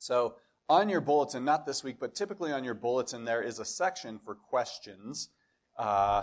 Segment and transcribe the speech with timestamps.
[0.00, 0.36] So,
[0.68, 4.18] on your bulletin, not this week, but typically on your bulletin, there is a section
[4.24, 5.28] for questions.
[5.76, 6.22] Uh,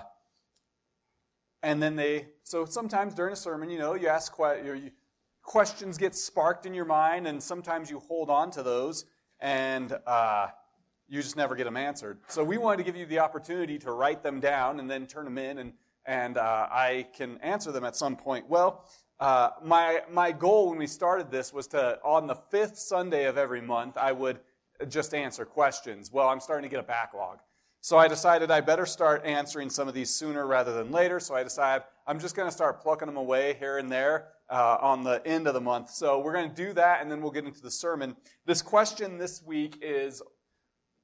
[1.62, 4.90] and then they, so sometimes during a sermon, you know, you ask you,
[5.44, 9.06] questions get sparked in your mind, and sometimes you hold on to those,
[9.42, 10.48] and uh,
[11.08, 12.20] you just never get them answered.
[12.28, 15.26] So we wanted to give you the opportunity to write them down and then turn
[15.26, 15.74] them in, and
[16.08, 18.48] and uh, I can answer them at some point.
[18.48, 18.86] Well,
[19.20, 23.38] uh, my, my goal when we started this was to, on the fifth Sunday of
[23.38, 24.40] every month, I would
[24.90, 26.12] just answer questions.
[26.12, 27.40] Well, I'm starting to get a backlog.
[27.82, 31.20] So I decided I better start answering some of these sooner rather than later.
[31.20, 34.78] So I decided I'm just going to start plucking them away here and there uh,
[34.82, 35.90] on the end of the month.
[35.90, 38.16] So we're going to do that and then we'll get into the sermon.
[38.46, 40.22] This question this week is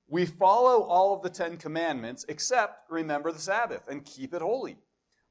[0.08, 4.78] We follow all of the Ten Commandments except remember the Sabbath and keep it holy.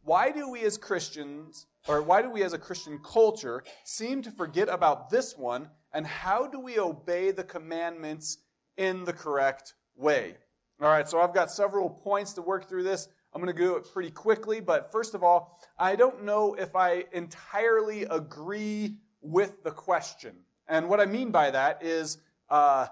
[0.04, 4.30] Why do we as Christians, or why do we as a Christian culture seem to
[4.30, 8.38] forget about this one, and how do we obey the commandments
[8.76, 10.36] in the correct way?
[10.80, 13.08] All right, so I've got several points to work through this.
[13.34, 16.76] I'm going to do it pretty quickly, but first of all, I don't know if
[16.76, 20.34] I entirely agree with the question.
[20.68, 22.18] And what I mean by that is,
[22.50, 22.86] uh,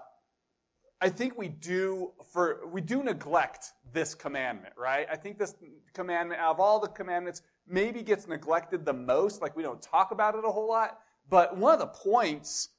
[1.01, 5.07] I think we do for we do neglect this commandment, right?
[5.11, 5.55] I think this
[5.93, 7.41] commandment out of all the commandments
[7.71, 10.99] maybe gets neglected the most, like we don't talk about it a whole lot.
[11.29, 12.69] But one of the points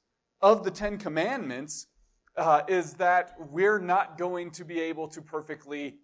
[0.41, 1.87] of the Ten Commandments
[2.37, 5.95] uh, is that we're not going to be able to perfectly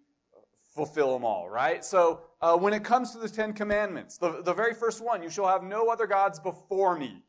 [0.74, 1.84] fulfill them all, right?
[1.84, 5.30] So uh, when it comes to the Ten Commandments, the, the very first one, you
[5.30, 7.22] shall have no other gods before me.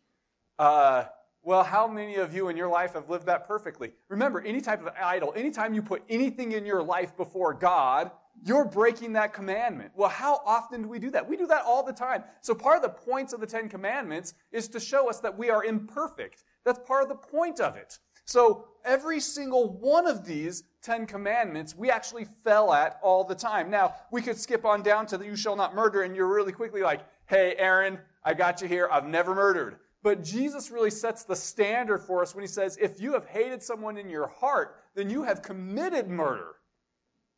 [0.60, 1.06] Uh,
[1.44, 3.92] well, how many of you in your life have lived that perfectly?
[4.10, 8.12] Remember, any type of idol, anytime you put anything in your life before God,
[8.44, 9.92] you're breaking that commandment.
[9.96, 11.28] Well, how often do we do that?
[11.28, 12.24] We do that all the time.
[12.42, 15.50] So part of the points of the Ten Commandments is to show us that we
[15.50, 16.44] are imperfect.
[16.64, 18.00] That's part of the point of it.
[18.26, 23.70] So every single one of these Ten Commandments we actually fell at all the time.
[23.70, 26.52] Now, we could skip on down to the you shall not murder, and you're really
[26.52, 28.90] quickly like, hey, Aaron, I got you here.
[28.92, 29.78] I've never murdered.
[30.04, 33.62] But Jesus really sets the standard for us when he says, if you have hated
[33.62, 36.56] someone in your heart, then you have committed murder.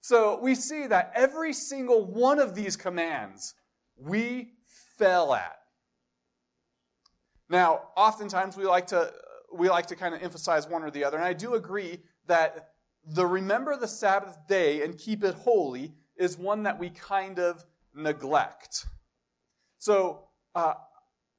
[0.03, 3.56] So we see that every single one of these commands
[3.96, 4.52] we
[4.97, 5.56] fell at.
[7.47, 9.14] Now, oftentimes we like to
[9.53, 12.72] we like to kind of emphasize one or the other, and I do agree that
[13.06, 17.64] the remember the Sabbath day and keep it holy is one that we kind of
[17.96, 18.85] neglect.
[19.78, 20.74] So uh,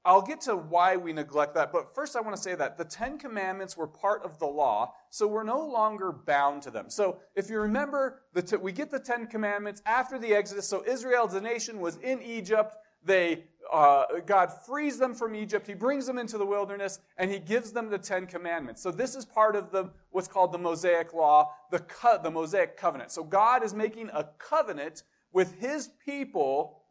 [0.07, 2.85] I'll get to why we neglect that, but first I want to say that the
[2.85, 6.91] Ten Commandments were part of the law, so we're no longer bound to them.
[6.91, 10.69] So if you remember, the we get the Ten Commandments after the Exodus.
[10.69, 12.77] So Israel, the nation, was in Egypt.
[13.03, 15.67] They uh, God frees them from Egypt.
[15.67, 18.83] He brings them into the wilderness, and He gives them the Ten Commandments.
[18.83, 22.77] So this is part of the what's called the Mosaic Law, the co- the Mosaic
[22.77, 23.11] Covenant.
[23.11, 26.83] So God is making a covenant with His people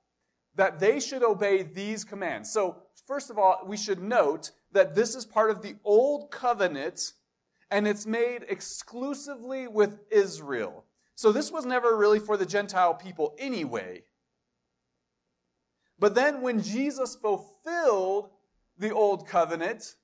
[0.56, 2.52] that they should obey these commands.
[2.52, 2.78] So,
[3.08, 7.14] first of all, we should note that this is part of the old covenant
[7.72, 10.86] and it's made exclusively with Israel.
[11.16, 14.04] So, this was never really for the Gentile people anyway.
[16.00, 18.30] But then, when Jesus fulfilled
[18.78, 19.96] the old covenant,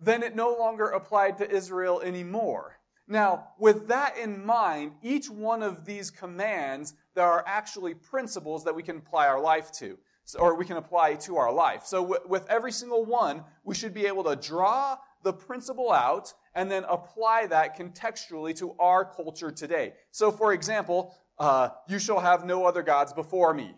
[0.00, 2.78] then it no longer applied to Israel anymore.
[3.12, 8.74] Now, with that in mind, each one of these commands, there are actually principles that
[8.74, 9.98] we can apply our life to,
[10.38, 11.84] or we can apply to our life.
[11.84, 16.70] So, with every single one, we should be able to draw the principle out and
[16.70, 19.92] then apply that contextually to our culture today.
[20.10, 23.74] So, for example, uh, you shall have no other gods before me.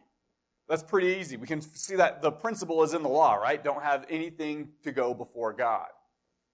[0.68, 1.36] That's pretty easy.
[1.38, 3.62] We can see that the principle is in the law, right?
[3.64, 5.88] Don't have anything to go before God.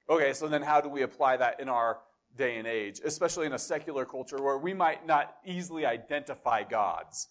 [0.08, 1.98] Okay, so then how do we apply that in our
[2.36, 7.28] day and age, especially in a secular culture where we might not easily identify gods.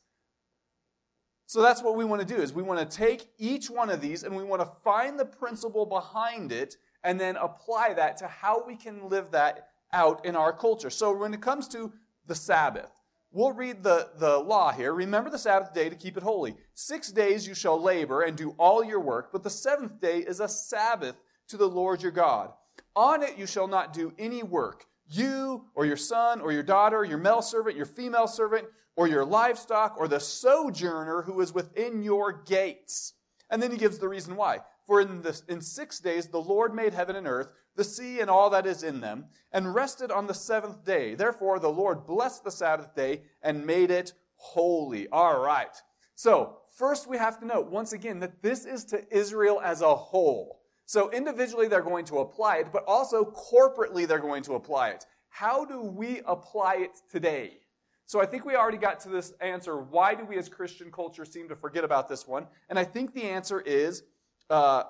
[1.50, 4.02] So that's what we want to do is we want to take each one of
[4.02, 8.28] these and we want to find the principle behind it and then apply that to
[8.28, 10.92] how we can live that out in our culture.
[10.92, 11.92] So when it comes to
[12.28, 12.92] the Sabbath,
[13.32, 14.94] we'll read the, the law here.
[14.94, 16.56] Remember the Sabbath day to keep it holy.
[16.76, 20.40] Six days you shall labor and do all your work, but the seventh day is
[20.40, 21.16] a Sabbath
[21.48, 22.52] to the Lord your God.
[22.96, 27.04] On it you shall not do any work you or your son or your daughter,
[27.04, 32.04] your male servant, your female servant, or your livestock, or the sojourner who is within
[32.04, 33.14] your gates.
[33.50, 34.60] And then he gives the reason why.
[34.86, 38.30] For in, the, in six days the Lord made heaven and earth, the sea and
[38.30, 41.16] all that is in them, and rested on the seventh day.
[41.16, 45.08] Therefore the Lord blessed the Sabbath day and made it holy.
[45.10, 45.76] All right.
[46.16, 49.96] So, first we have to note, once again, that this is to Israel as a
[49.96, 50.59] whole.
[50.90, 55.06] So individually, they're going to apply it, but also corporately, they're going to apply it.
[55.30, 57.60] How do we apply it today?
[58.08, 59.80] So I think we already got to this answer.
[59.80, 62.48] Why do we as Christian culture seem to forget about this one?
[62.70, 64.02] And I think the answer is
[64.50, 64.86] uh,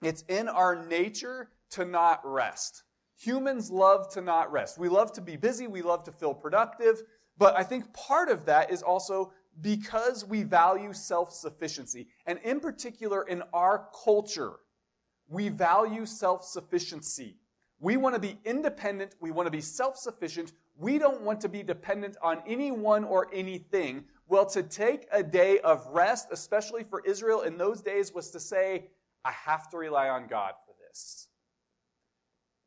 [0.00, 2.84] it's in our nature to not rest.
[3.18, 4.78] Humans love to not rest.
[4.78, 7.02] We love to be busy, we love to feel productive,
[7.36, 12.06] but I think part of that is also because we value self sufficiency.
[12.26, 14.60] And in particular, in our culture,
[15.28, 17.36] we value self sufficiency.
[17.78, 21.48] We want to be independent, we want to be self sufficient, we don't want to
[21.48, 24.04] be dependent on anyone or anything.
[24.28, 28.40] Well, to take a day of rest, especially for Israel in those days, was to
[28.40, 28.88] say,
[29.24, 31.28] I have to rely on God for this.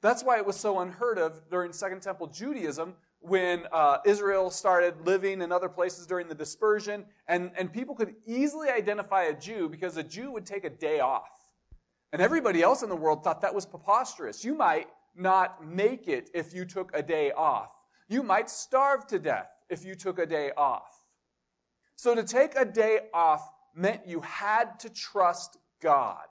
[0.01, 5.06] That's why it was so unheard of during Second Temple Judaism when uh, Israel started
[5.06, 9.67] living in other places during the dispersion, and, and people could easily identify a Jew
[9.67, 11.38] because a Jew would take a day off.
[12.11, 14.44] And everybody else in the world thought that was preposterous.
[14.44, 17.71] You might not make it if you took a day off.
[18.07, 21.06] You might starve to death if you took a day off.
[21.95, 26.25] So to take a day off meant you had to trust God.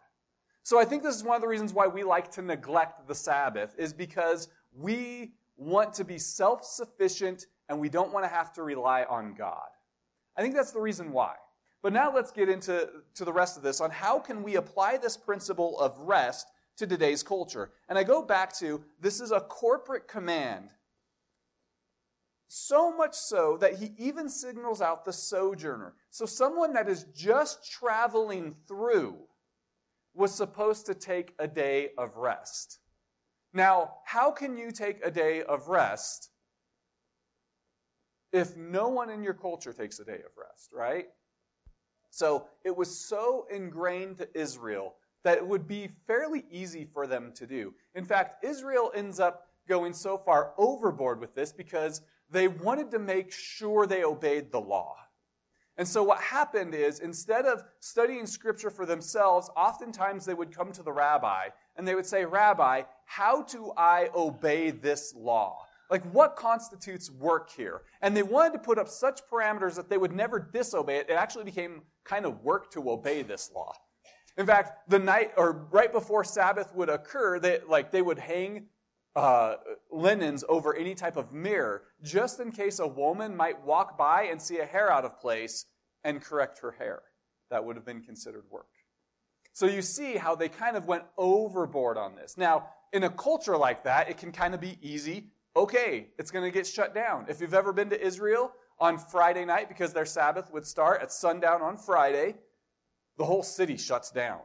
[0.62, 3.14] So I think this is one of the reasons why we like to neglect the
[3.14, 8.62] Sabbath is because we want to be self-sufficient and we don't want to have to
[8.62, 9.68] rely on God.
[10.36, 11.34] I think that's the reason why.
[11.82, 14.96] But now let's get into to the rest of this on how can we apply
[14.96, 17.70] this principle of rest to today's culture.
[17.88, 20.70] And I go back to this is a corporate command
[22.48, 25.94] so much so that he even signals out the sojourner.
[26.10, 29.16] So, someone that is just traveling through
[30.14, 32.78] was supposed to take a day of rest.
[33.52, 36.30] Now, how can you take a day of rest
[38.32, 41.06] if no one in your culture takes a day of rest, right?
[42.10, 44.94] So, it was so ingrained to Israel
[45.24, 47.74] that it would be fairly easy for them to do.
[47.94, 52.00] In fact, Israel ends up going so far overboard with this because
[52.30, 54.96] they wanted to make sure they obeyed the law.
[55.76, 60.72] And so what happened is instead of studying scripture for themselves, oftentimes they would come
[60.72, 65.67] to the rabbi and they would say, Rabbi, how do I obey this law?
[65.90, 67.82] Like, what constitutes work here?
[68.02, 71.08] And they wanted to put up such parameters that they would never disobey it.
[71.08, 73.72] It actually became kind of work to obey this law.
[74.36, 78.66] In fact, the night or right before Sabbath would occur, they, like, they would hang
[79.16, 79.56] uh,
[79.90, 84.40] linens over any type of mirror, just in case a woman might walk by and
[84.40, 85.64] see a hair out of place
[86.04, 87.02] and correct her hair.
[87.50, 88.68] That would have been considered work.
[89.54, 92.36] So you see how they kind of went overboard on this.
[92.36, 95.32] Now, in a culture like that, it can kind of be easy.
[95.56, 97.26] Okay, it's going to get shut down.
[97.28, 101.12] If you've ever been to Israel on Friday night, because their Sabbath would start at
[101.12, 102.36] sundown on Friday,
[103.16, 104.40] the whole city shuts down.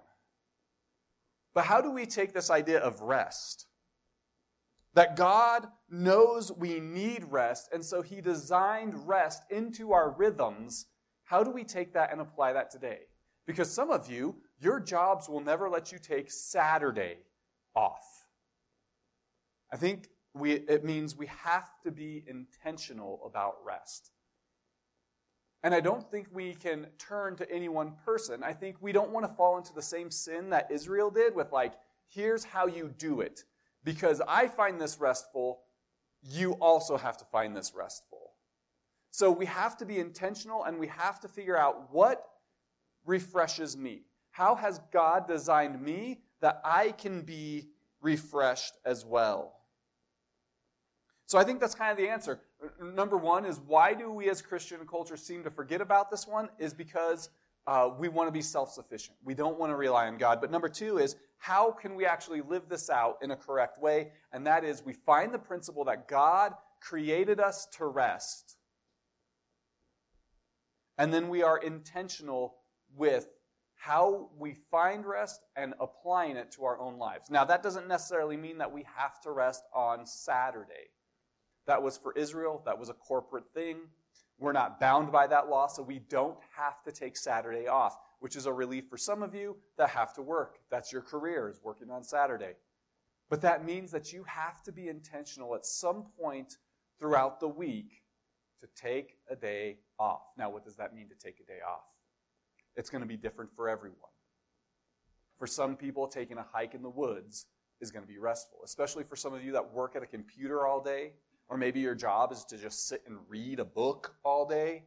[1.54, 3.68] But how do we take this idea of rest?
[4.96, 10.88] That God knows we need rest, and so He designed rest into our rhythms.
[11.26, 13.02] How do we take that and apply that today?
[13.46, 17.18] Because some of you, your jobs will never let you take Saturday
[17.76, 18.26] off.
[19.72, 24.12] I think we, it means we have to be intentional about rest.
[25.64, 28.44] And I don't think we can turn to any one person.
[28.44, 31.52] I think we don't want to fall into the same sin that Israel did with,
[31.52, 31.74] like,
[32.10, 33.44] here's how you do it
[33.84, 35.62] because I find this restful,
[36.22, 38.32] you also have to find this restful.
[39.12, 42.26] So we have to be intentional and we have to figure out what
[43.06, 44.04] refreshes me.
[44.32, 47.70] How has God designed me that I can be
[48.02, 49.54] refreshed as well?
[51.26, 52.42] So I think that's kind of the answer.
[52.82, 56.50] Number one is why do we as Christian culture seem to forget about this one?
[56.60, 57.30] Is because
[57.66, 59.18] uh, we want to be self sufficient.
[59.24, 60.42] We don't want to rely on God.
[60.42, 64.12] But number two is how can we actually live this out in a correct way?
[64.32, 68.58] And that is we find the principle that God created us to rest.
[70.98, 72.56] And then we are intentional
[72.96, 73.28] with
[73.76, 77.30] how we find rest and applying it to our own lives.
[77.30, 80.92] Now, that doesn't necessarily mean that we have to rest on Saturday.
[81.68, 83.78] That was for Israel, that was a corporate thing.
[84.40, 88.36] We're not bound by that law, so we don't have to take Saturday off, which
[88.36, 90.60] is a relief for some of you that have to work.
[90.70, 92.54] That's your career, is working on Saturday.
[93.30, 96.58] But that means that you have to be intentional at some point
[97.00, 98.02] throughout the week
[98.60, 100.22] to take a day off.
[100.38, 101.84] Now, what does that mean to take a day off?
[102.76, 103.98] It's going to be different for everyone.
[105.38, 107.46] For some people, taking a hike in the woods
[107.82, 110.66] is going to be restful, especially for some of you that work at a computer
[110.66, 111.12] all day
[111.54, 114.82] or maybe your job is to just sit and read a book all day.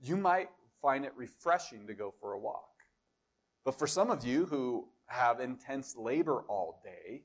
[0.00, 0.48] You might
[0.82, 2.82] find it refreshing to go for a walk.
[3.64, 7.22] But for some of you who have intense labor all day,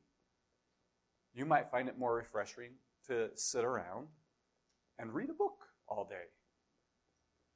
[1.34, 2.74] you might find it more refreshing
[3.08, 4.06] to sit around
[5.00, 6.30] and read a book all day.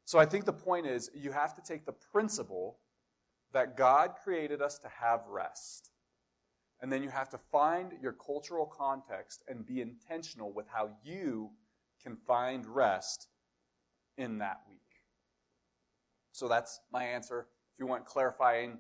[0.04, 2.80] So I think the point is you have to take the principle
[3.54, 5.92] that God created us to have rest.
[6.82, 11.50] And then you have to find your cultural context and be intentional with how you
[12.04, 13.28] can find rest
[14.18, 14.80] in that week.
[16.32, 17.48] So that's my answer.
[17.74, 18.80] If you want clarifying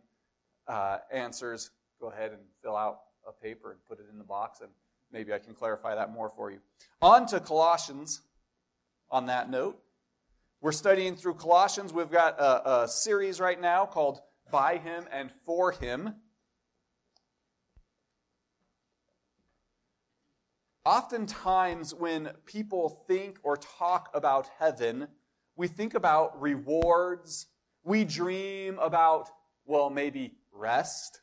[0.68, 4.60] uh, answers, go ahead and fill out a paper and put it in the box,
[4.62, 4.70] and
[5.12, 6.60] maybe I can clarify that more for you.
[7.02, 8.22] On to Colossians
[9.10, 9.80] on that note.
[10.62, 11.94] We're studying through Colossians.
[11.94, 14.20] We've got a, a series right now called
[14.52, 16.16] By Him and For Him.
[20.86, 25.08] Oftentimes, when people think or talk about heaven,
[25.56, 27.48] we think about rewards.
[27.84, 29.30] We dream about,
[29.66, 31.22] well, maybe rest,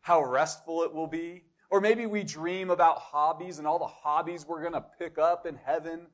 [0.00, 1.44] how restful it will be.
[1.70, 5.46] Or maybe we dream about hobbies and all the hobbies we're going to pick up
[5.46, 6.08] in heaven.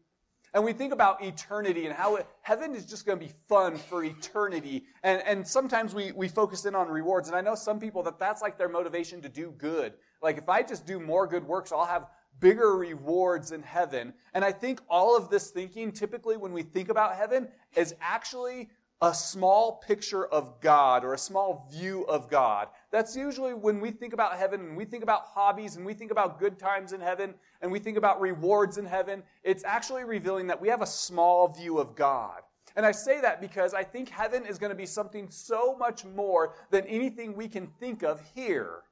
[0.52, 3.76] And we think about eternity and how it, heaven is just going to be fun
[3.76, 4.84] for eternity.
[5.02, 7.28] And, and sometimes we, we focus in on rewards.
[7.28, 9.94] And I know some people that that's like their motivation to do good.
[10.22, 12.06] Like if I just do more good works, I'll have
[12.40, 14.12] bigger rewards in heaven.
[14.34, 18.70] And I think all of this thinking, typically when we think about heaven, is actually
[19.02, 22.68] a small picture of God or a small view of God.
[22.90, 26.10] That's usually when we think about heaven and we think about hobbies and we think
[26.10, 29.22] about good times in heaven and we think about rewards in heaven.
[29.42, 32.42] It's actually revealing that we have a small view of God.
[32.76, 36.04] And I say that because I think heaven is going to be something so much
[36.04, 38.82] more than anything we can think of here.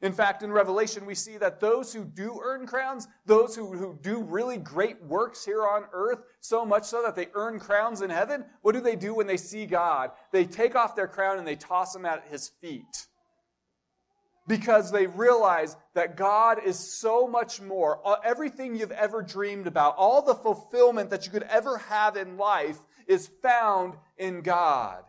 [0.00, 3.98] In fact, in Revelation, we see that those who do earn crowns, those who, who
[4.00, 8.10] do really great works here on earth, so much so that they earn crowns in
[8.10, 10.12] heaven, what do they do when they see God?
[10.30, 13.06] They take off their crown and they toss them at his feet.
[14.46, 18.00] Because they realize that God is so much more.
[18.06, 22.36] Uh, everything you've ever dreamed about, all the fulfillment that you could ever have in
[22.36, 22.78] life
[23.08, 25.02] is found in God.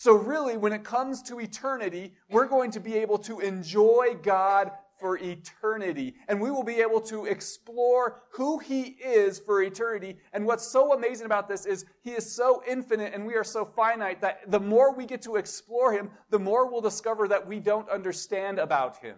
[0.00, 4.70] So, really, when it comes to eternity, we're going to be able to enjoy God
[4.98, 6.14] for eternity.
[6.26, 10.16] And we will be able to explore who He is for eternity.
[10.32, 13.66] And what's so amazing about this is He is so infinite and we are so
[13.66, 17.60] finite that the more we get to explore Him, the more we'll discover that we
[17.60, 19.16] don't understand about Him.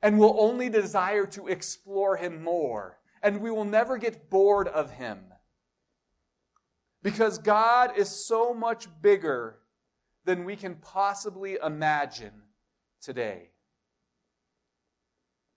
[0.00, 3.00] And we'll only desire to explore Him more.
[3.22, 5.27] And we will never get bored of Him.
[7.02, 9.58] Because God is so much bigger
[10.24, 12.42] than we can possibly imagine
[13.00, 13.50] today.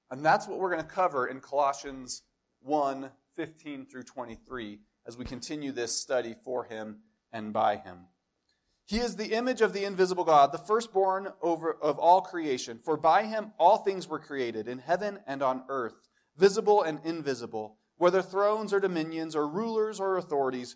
[0.09, 2.23] And that's what we're going to cover in Colossians
[2.61, 6.99] 1 15 through 23 as we continue this study for him
[7.31, 7.99] and by him.
[8.85, 12.79] He is the image of the invisible God, the firstborn over of all creation.
[12.83, 15.93] For by him all things were created, in heaven and on earth,
[16.35, 20.75] visible and invisible, whether thrones or dominions or rulers or authorities.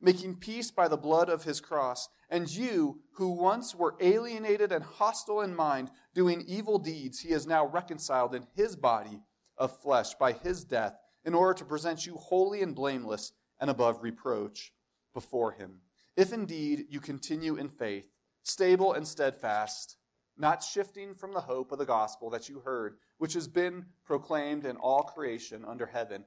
[0.00, 2.08] making peace by the blood of his cross.
[2.30, 7.46] And you, who once were alienated and hostile in mind, doing evil deeds, he is
[7.46, 9.20] now reconciled in his body
[9.56, 14.02] of flesh by his death, in order to present you holy and blameless and above
[14.02, 14.72] reproach
[15.12, 15.80] before him.
[16.16, 18.08] If indeed you continue in faith,
[18.42, 19.96] stable and steadfast,
[20.36, 24.64] not shifting from the hope of the gospel that you heard, which has been proclaimed
[24.64, 26.24] in all creation under heaven,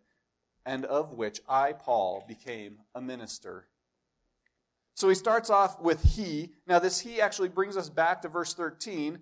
[0.65, 3.67] and of which I, Paul, became a minister.
[4.93, 6.51] So he starts off with he.
[6.67, 9.19] Now, this he actually brings us back to verse 13,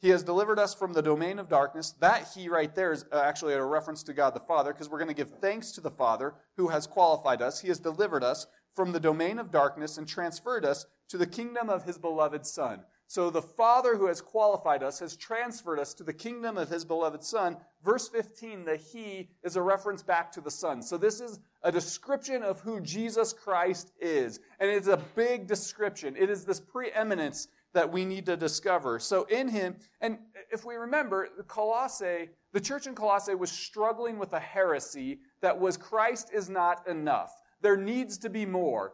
[0.00, 1.92] he has delivered us from the domain of darkness.
[2.00, 4.98] That he right there is uh, actually a reference to God the Father, because we're
[4.98, 7.60] going to give thanks to the Father who has qualified us.
[7.60, 11.68] He has delivered us from the domain of darkness and transferred us to the kingdom
[11.68, 12.80] of his beloved Son.
[13.10, 16.84] So the Father who has qualified us has transferred us to the kingdom of his
[16.84, 17.56] beloved Son.
[17.84, 20.80] Verse 15, the He is a reference back to the Son.
[20.80, 24.38] So this is a description of who Jesus Christ is.
[24.60, 26.14] And it's a big description.
[26.16, 29.00] It is this preeminence that we need to discover.
[29.00, 30.18] So in him, and
[30.52, 35.58] if we remember, the Colossae, the church in Colossae was struggling with a heresy that
[35.58, 37.32] was Christ is not enough.
[37.60, 38.92] There needs to be more.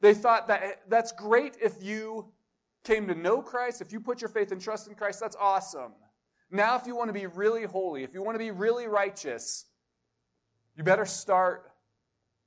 [0.00, 2.32] They thought that that's great if you
[2.88, 5.92] came to know Christ, if you put your faith and trust in Christ, that's awesome.
[6.50, 9.66] Now, if you want to be really holy, if you want to be really righteous,
[10.74, 11.70] you better start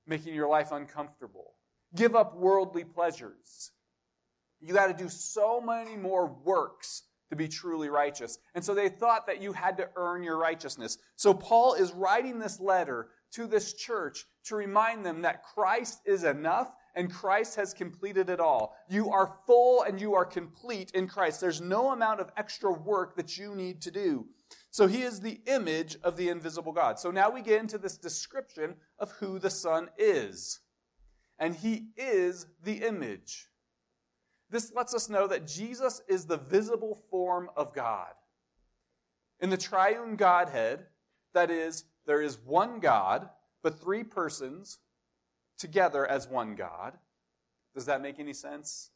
[0.08, 1.54] making your life uncomfortable.
[1.96, 3.72] Give up worldly pleasures.
[4.60, 8.40] You got to do so many more works to be truly righteous.
[8.56, 10.98] And so they thought that you had to earn your righteousness.
[11.18, 16.24] So Paul is writing this letter to this church to remind them that Christ is
[16.24, 18.76] enough and Christ has completed it all.
[18.90, 21.40] You are full and you are complete in Christ.
[21.40, 24.28] There's no amount of extra work that you need to do.
[24.70, 27.00] So he is the image of the invisible God.
[27.00, 30.60] So now we get into this description of who the Son is.
[31.40, 33.48] And he is the image.
[34.50, 38.12] This lets us know that Jesus is the visible form of God.
[39.40, 40.86] In the triune Godhead,
[41.34, 43.30] that is, there is one God,
[43.64, 44.80] but three persons
[45.62, 46.98] together as one God.
[47.74, 48.90] Does that make any sense?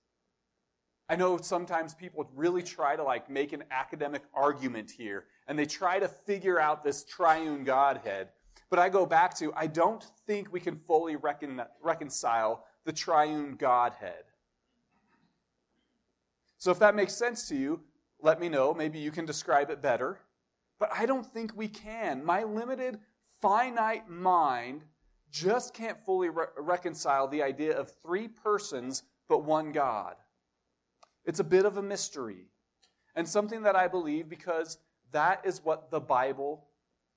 [1.07, 5.67] I know sometimes people really try to like make an academic argument here and they
[5.67, 8.29] try to figure out this triune Godhead.
[8.71, 13.55] But I go back to I don't think we can fully recon- reconcile the triune
[13.55, 14.23] Godhead.
[16.57, 17.81] So if that makes sense to you,
[18.21, 18.73] let me know.
[18.73, 20.19] Maybe you can describe it better.
[20.79, 22.25] But I don't think we can.
[22.25, 22.99] My limited,
[23.39, 24.83] finite mind
[25.35, 30.15] just can't fully re- reconcile the idea of three persons but one God.
[31.25, 32.47] It's a bit of a mystery
[33.15, 34.77] and something that I believe because
[35.11, 36.67] that is what the Bible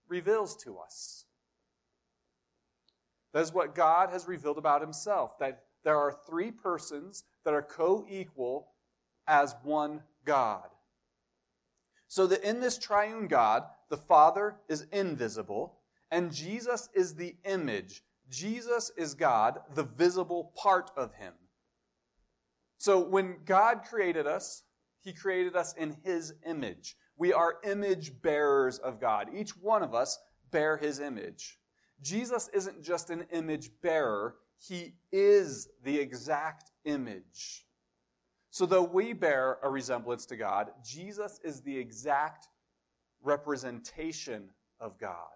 [0.09, 1.27] reveals to us.
[3.33, 7.63] That is what God has revealed about himself that there are three persons that are
[7.63, 8.73] co equal
[9.29, 10.69] as one God.
[12.09, 15.79] So that in this triune God, the Father is invisible,
[16.11, 21.33] and Jesus is the image Jesus is God, the visible part of Him.
[22.77, 24.65] So when God created us,
[25.01, 26.97] He created us in His image.
[27.17, 29.29] We are image bearers of God.
[29.35, 30.19] Each one of us
[30.51, 31.59] bear His image.
[32.01, 37.67] Jesus isn't just an image bearer, He is the exact image.
[38.51, 42.49] So though we bear a resemblance to God, Jesus is the exact
[43.23, 45.29] representation of God.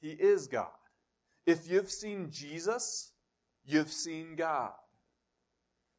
[0.00, 0.68] He is God.
[1.50, 3.10] If you've seen Jesus,
[3.64, 4.70] you've seen God.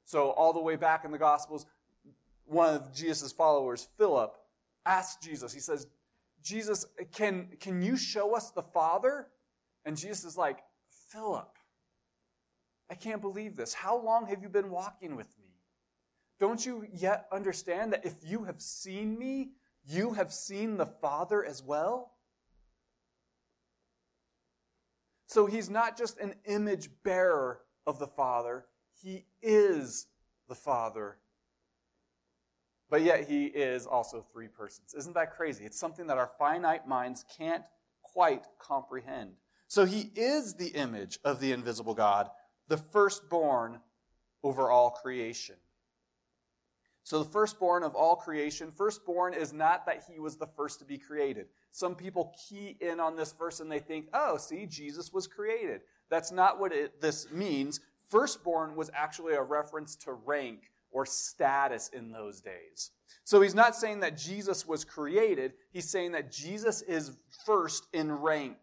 [0.05, 1.65] So, all the way back in the Gospels,
[2.45, 4.33] one of Jesus' followers, Philip,
[4.85, 5.87] asked Jesus, he says,
[6.41, 9.27] Jesus, can, can you show us the Father?
[9.83, 10.59] And Jesus is like,
[11.09, 11.57] Philip,
[12.89, 13.73] I can't believe this.
[13.73, 15.49] How long have you been walking with me?
[16.39, 19.51] Don't you yet understand that if you have seen me,
[19.85, 22.10] you have seen the Father as well?
[25.31, 28.65] So he's not just an image bearer of the Father,
[29.01, 30.07] he is
[30.49, 31.19] the Father.
[32.89, 34.93] But yet he is also three persons.
[34.93, 35.63] Isn't that crazy?
[35.63, 37.63] It's something that our finite minds can't
[38.01, 39.35] quite comprehend.
[39.69, 42.29] So he is the image of the invisible God,
[42.67, 43.79] the firstborn
[44.43, 45.55] over all creation.
[47.03, 50.85] So, the firstborn of all creation, firstborn is not that he was the first to
[50.85, 51.47] be created.
[51.71, 55.81] Some people key in on this verse and they think, oh, see, Jesus was created.
[56.09, 57.79] That's not what it, this means.
[58.09, 62.91] Firstborn was actually a reference to rank or status in those days.
[63.23, 68.11] So, he's not saying that Jesus was created, he's saying that Jesus is first in
[68.11, 68.57] rank.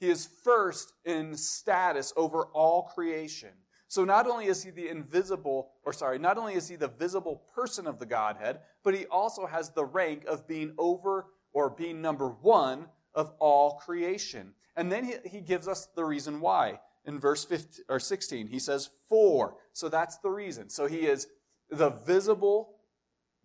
[0.00, 3.50] He is first in status over all creation.
[3.88, 7.42] So not only is he the invisible, or sorry, not only is he the visible
[7.54, 12.02] person of the Godhead, but he also has the rank of being over or being
[12.02, 14.52] number one of all creation.
[14.76, 16.80] And then he, he gives us the reason why.
[17.06, 19.56] In verse 15, or 16, he says, For.
[19.72, 20.68] So that's the reason.
[20.68, 21.26] So he is
[21.70, 22.76] the visible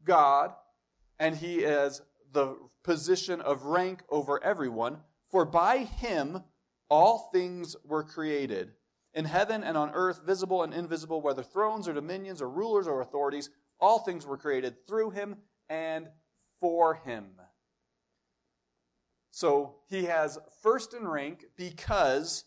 [0.03, 0.51] God,
[1.19, 2.01] and he is
[2.33, 4.97] the position of rank over everyone.
[5.31, 6.43] For by him
[6.89, 8.73] all things were created
[9.13, 13.01] in heaven and on earth, visible and invisible, whether thrones or dominions or rulers or
[13.01, 13.49] authorities,
[13.79, 15.35] all things were created through him
[15.69, 16.07] and
[16.59, 17.25] for him.
[19.31, 22.45] So he has first in rank because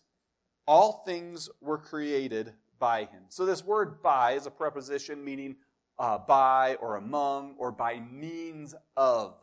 [0.67, 3.25] all things were created by him.
[3.29, 5.57] So this word by is a preposition meaning
[5.99, 9.35] uh, by or among or by means of.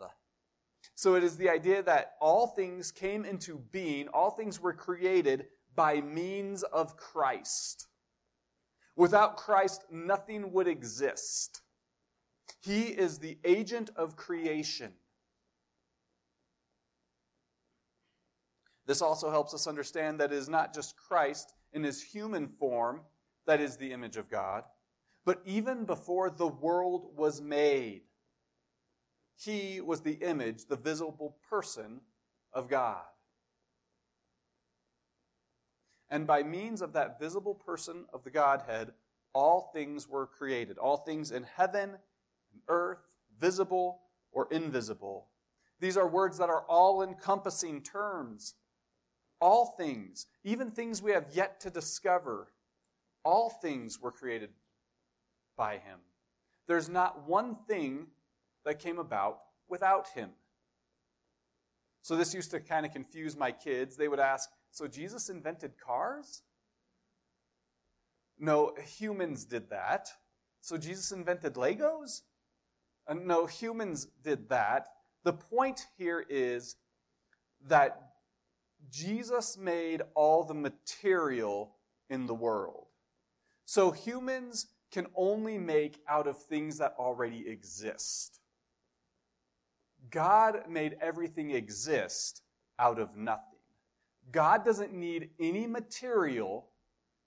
[0.96, 5.48] So it is the idea that all things came into being, all things were created
[5.76, 7.88] by means of Christ.
[8.96, 11.62] Without Christ, nothing would exist.
[12.62, 14.94] He is the agent of creation.
[18.86, 23.02] This also helps us understand that it is not just Christ in his human form
[23.46, 24.64] that is the image of God,
[25.26, 28.02] but even before the world was made,
[29.36, 32.02] He was the image, the visible person
[32.54, 33.04] of God.
[36.14, 38.92] And by means of that visible person of the Godhead,
[39.34, 40.78] all things were created.
[40.78, 43.00] All things in heaven and earth,
[43.40, 45.30] visible or invisible.
[45.80, 48.54] These are words that are all encompassing terms.
[49.42, 52.54] All things, even things we have yet to discover,
[53.26, 54.52] all things were created
[55.58, 55.98] by him.
[56.68, 58.06] There's not one thing
[58.66, 60.30] that came about without him.
[62.04, 63.98] So this used to kind of confuse my kids.
[63.98, 66.42] They would ask, So Jesus invented cars?
[68.40, 70.10] No, humans did that.
[70.62, 72.22] So Jesus invented Legos?
[73.08, 74.88] Uh, no, humans did that.
[75.24, 76.76] The point here is
[77.68, 78.14] that
[78.90, 81.76] Jesus made all the material
[82.10, 82.88] in the world.
[83.66, 88.40] So humans can only make out of things that already exist.
[90.10, 92.42] God made everything exist
[92.80, 93.53] out of nothing.
[94.32, 96.68] God doesn't need any material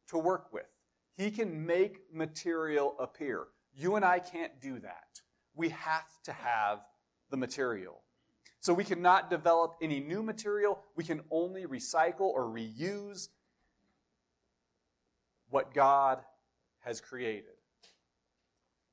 [0.09, 0.67] to work with.
[1.17, 3.45] He can make material appear.
[3.75, 5.21] You and I can't do that.
[5.55, 6.81] We have to have
[7.31, 8.03] the material.
[8.61, 10.81] So we cannot develop any new material.
[10.97, 13.29] We can only recycle or reuse
[15.51, 16.21] what God
[16.81, 17.45] has created.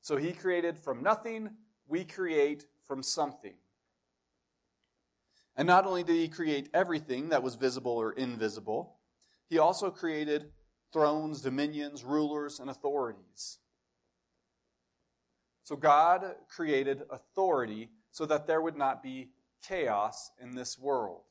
[0.01, 1.49] So he created from nothing,
[1.87, 3.53] we create from something.
[5.55, 8.97] And not only did he create everything that was visible or invisible,
[9.49, 10.51] he also created
[10.91, 13.59] thrones, dominions, rulers, and authorities.
[15.63, 19.29] So God created authority so that there would not be
[19.67, 21.21] chaos in this world.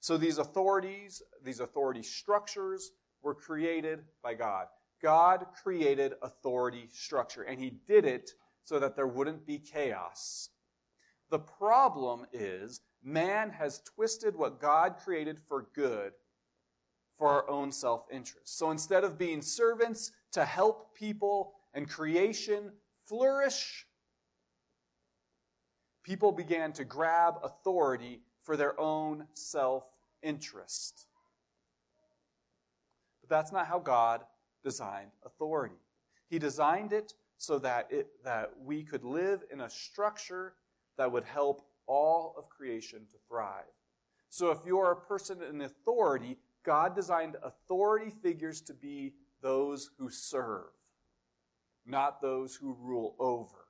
[0.00, 4.66] So these authorities, these authority structures were created by God.
[5.02, 8.30] God created authority structure, and He did it
[8.62, 10.50] so that there wouldn't be chaos.
[11.30, 16.12] The problem is man has twisted what God created for good
[17.18, 18.58] for our own self interest.
[18.58, 22.72] So instead of being servants to help people and creation
[23.06, 23.86] flourish,
[26.02, 29.84] people began to grab authority for their own self
[30.22, 31.06] interest.
[33.20, 34.22] But that's not how God
[34.62, 35.76] designed authority.
[36.28, 40.54] He designed it so that, it, that we could live in a structure
[40.98, 43.64] that would help all of creation to thrive.
[44.28, 50.10] So if you're a person in authority, God designed authority figures to be those who
[50.10, 50.70] serve,
[51.86, 53.66] not those who rule over.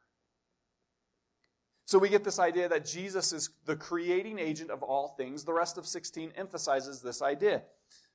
[1.84, 5.44] So we get this idea that Jesus is the creating agent of all things.
[5.44, 7.62] The rest of 16 emphasizes this idea.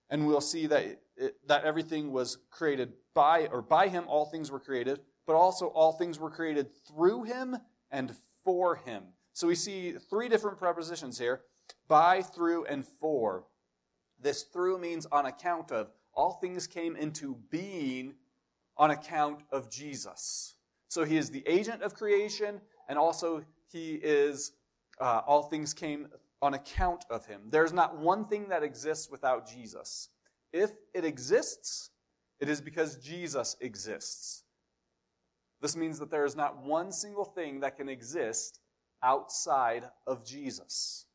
[0.09, 4.51] And we'll see that, it, that everything was created by, or by him, all things
[4.51, 7.55] were created, but also all things were created through him
[7.91, 8.13] and
[8.43, 9.03] for him.
[9.33, 11.41] So we see three different prepositions here
[11.87, 13.45] by, through, and for.
[14.19, 15.91] This through means on account of.
[16.13, 18.15] All things came into being
[18.77, 20.55] on account of Jesus.
[20.89, 24.51] So he is the agent of creation, and also he is,
[24.99, 26.07] uh, all things came
[26.41, 27.43] on account of him.
[27.49, 30.09] There's not one thing that exists without Jesus.
[30.51, 31.91] If it exists,
[32.39, 34.43] it is because Jesus exists.
[35.61, 38.59] This means that there is not one single thing that can exist
[39.03, 41.05] outside of Jesus.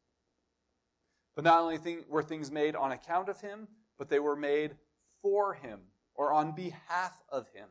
[1.35, 3.66] But not only were things made on account of him,
[3.98, 4.76] but they were made
[5.20, 5.80] for him
[6.14, 7.68] or on behalf of him.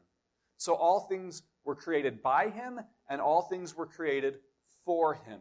[0.58, 4.40] So all things were created by him, and all things were created
[4.84, 5.40] for him.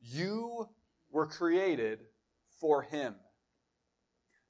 [0.00, 0.68] You
[1.10, 2.00] were created
[2.60, 3.14] for him.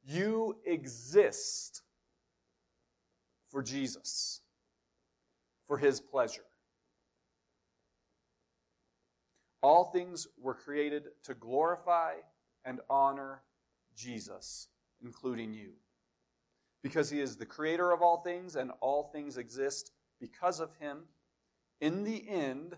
[0.05, 1.83] You exist
[3.51, 4.41] for Jesus
[5.69, 6.43] for his pleasure.
[9.63, 12.15] All things were created to glorify
[12.65, 13.43] and honor
[13.95, 14.69] Jesus,
[15.03, 15.73] including you.
[16.83, 21.03] Because he is the creator of all things and all things exist because of him,
[21.81, 22.77] in the end,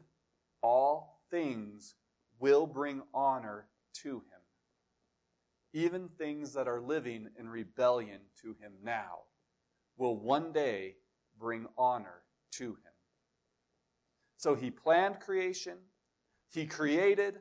[0.62, 1.94] all things
[2.38, 3.66] will bring honor
[4.03, 4.40] to him.
[5.72, 9.20] Even things that are living in rebellion to him now
[9.96, 10.96] will one day
[11.38, 12.92] bring honor to him.
[14.36, 15.76] So he planned creation,
[16.48, 17.40] he created,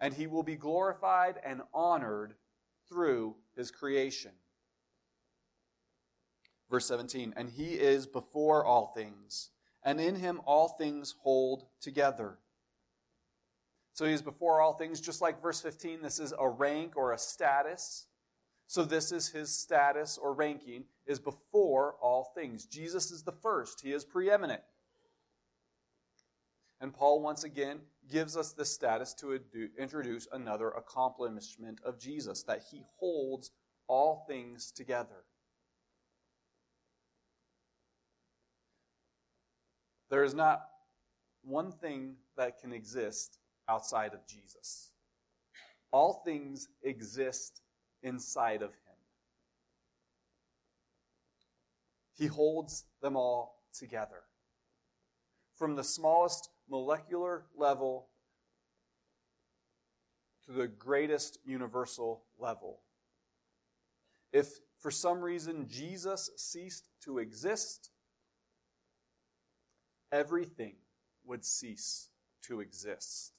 [0.00, 2.34] and he will be glorified and honored
[2.88, 4.32] through his creation.
[6.70, 9.50] Verse 17, and he is before all things,
[9.82, 12.38] and in him all things hold together.
[13.92, 17.12] So he is before all things, just like verse 15, this is a rank or
[17.12, 18.06] a status.
[18.72, 22.64] So this is his status or ranking is before all things.
[22.64, 23.82] Jesus is the first.
[23.82, 24.62] He is preeminent.
[26.80, 27.80] And Paul once again
[28.10, 29.38] gives us this status to
[29.78, 33.50] introduce another accomplishment of Jesus that he holds
[33.88, 35.26] all things together.
[40.08, 40.62] There is not
[41.42, 43.36] one thing that can exist
[43.68, 44.92] outside of Jesus.
[45.90, 47.61] All things exist
[48.02, 48.76] inside of him.
[52.14, 54.22] He holds them all together.
[55.56, 58.08] From the smallest molecular level
[60.46, 62.80] to the greatest universal level.
[64.32, 67.90] If for some reason Jesus ceased to exist,
[70.10, 70.74] everything
[71.24, 72.08] would cease
[72.42, 73.32] to exist.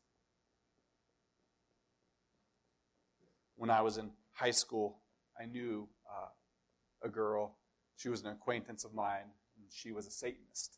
[3.55, 4.99] When I was in high school,
[5.39, 7.57] I knew uh, a girl.
[7.95, 10.77] She was an acquaintance of mine, and she was a Satanist.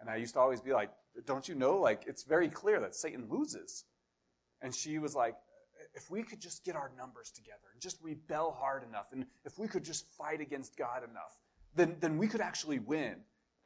[0.00, 0.90] And I used to always be like,
[1.26, 1.78] Don't you know?
[1.78, 3.84] Like, it's very clear that Satan loses.
[4.60, 5.34] And she was like,
[5.94, 9.58] If we could just get our numbers together and just rebel hard enough, and if
[9.58, 11.38] we could just fight against God enough,
[11.74, 13.16] then, then we could actually win.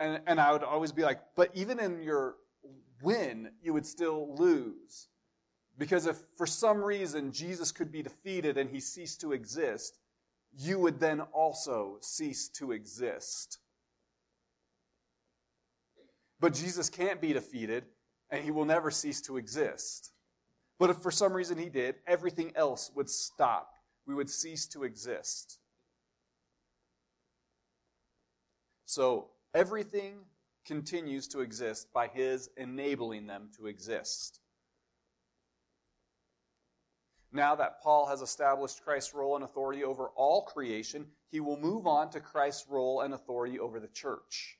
[0.01, 2.37] And, and I would always be like, But even in your
[3.03, 5.09] win, you would still lose.
[5.79, 9.99] Because if for some reason Jesus could be defeated and he ceased to exist,
[10.57, 13.59] you would then also cease to exist.
[16.41, 17.85] But Jesus can't be defeated,
[18.31, 20.12] and he will never cease to exist.
[20.79, 23.75] But if for some reason he did, everything else would stop.
[24.07, 25.59] We would cease to exist.
[28.85, 30.21] So everything
[30.64, 34.41] continues to exist by his enabling them to exist.
[37.33, 41.87] Now that Paul has established Christ's role and authority over all creation, he will move
[41.87, 44.57] on to Christ's role and authority over the church.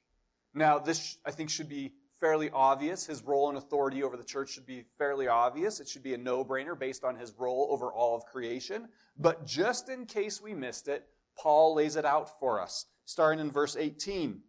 [0.55, 3.07] Now, this, I think, should be fairly obvious.
[3.07, 5.81] His role and authority over the church should be fairly obvious.
[5.81, 8.89] It should be a no brainer based on his role over all of creation.
[9.17, 13.51] But just in case we missed it, Paul lays it out for us, starting in
[13.51, 14.41] verse 18.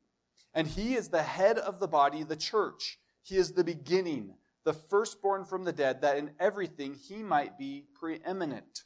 [0.53, 2.99] And he is the head of the body, the church.
[3.21, 4.33] He is the beginning,
[4.69, 8.83] the firstborn from the dead, that in everything he might be preeminent.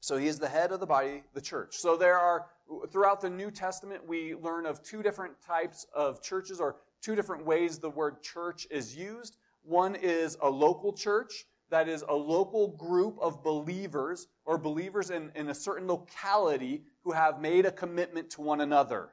[0.00, 1.76] So he is the head of the body, the church.
[1.76, 2.46] So there are
[2.90, 7.44] throughout the New Testament, we learn of two different types of churches or two different
[7.44, 9.36] ways the word church is used.
[9.64, 15.30] One is a local church, that is a local group of believers or believers in,
[15.34, 19.10] in a certain locality who have made a commitment to one another.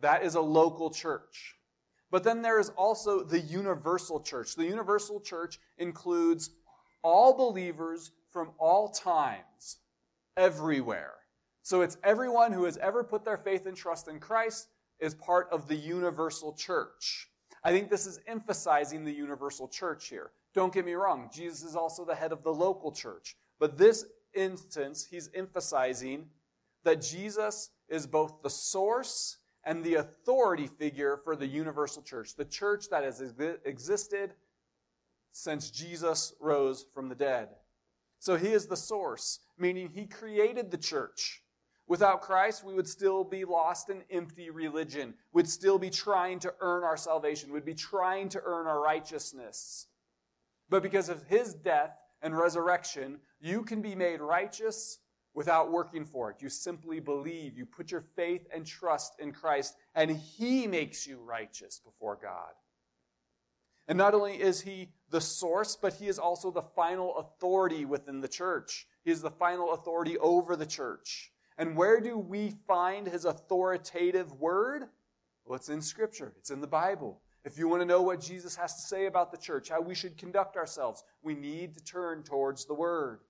[0.00, 1.56] That is a local church.
[2.10, 4.56] But then there is also the universal church.
[4.56, 6.50] The universal church includes
[7.02, 9.78] all believers from all times,
[10.36, 11.14] everywhere.
[11.62, 14.68] So it's everyone who has ever put their faith and trust in Christ
[14.98, 17.28] is part of the universal church.
[17.62, 20.30] I think this is emphasizing the universal church here.
[20.54, 23.36] Don't get me wrong, Jesus is also the head of the local church.
[23.58, 26.26] But this instance, he's emphasizing
[26.84, 29.36] that Jesus is both the source
[29.70, 33.22] and the authority figure for the universal church, the church that has
[33.64, 34.32] existed
[35.30, 37.50] since Jesus rose from the dead.
[38.18, 41.44] So he is the source, meaning he created the church.
[41.86, 45.14] Without Christ, we would still be lost in empty religion.
[45.32, 47.52] We'd still be trying to earn our salvation.
[47.52, 49.86] We'd be trying to earn our righteousness.
[50.68, 54.98] But because of his death and resurrection, you can be made righteous
[55.34, 56.36] without working for it.
[56.40, 57.56] You simply believe.
[57.56, 62.52] You put your faith and trust in Christ, and he makes you righteous before God.
[63.88, 68.20] And not only is he the source, but he is also the final authority within
[68.20, 68.86] the church.
[69.04, 71.32] He is the final authority over the church.
[71.58, 74.84] And where do we find his authoritative word?
[75.44, 77.20] Well, it's in Scripture, it's in the Bible.
[77.44, 79.94] If you want to know what Jesus has to say about the church, how we
[79.94, 83.20] should conduct ourselves, we need to turn towards the Word.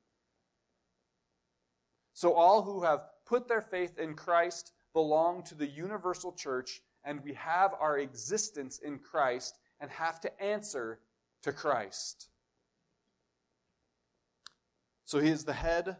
[2.21, 7.25] So, all who have put their faith in Christ belong to the universal church, and
[7.25, 11.01] we have our existence in Christ and have to answer
[11.45, 12.29] to Christ.
[15.07, 15.97] So, He is the head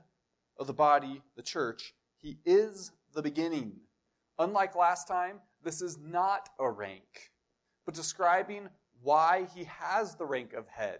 [0.59, 3.73] of the body, the church, he is the beginning.
[4.39, 7.33] Unlike last time, this is not a rank,
[7.87, 8.69] but describing
[9.01, 10.99] why he has the rank of head.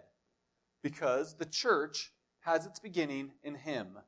[0.81, 3.99] Because the church has its beginning in him.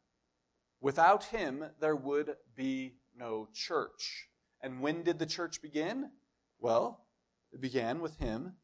[0.83, 4.27] Without him, there would be no church.
[4.59, 6.11] And when did the church begin?
[6.59, 7.05] Well,
[7.53, 8.55] it began with him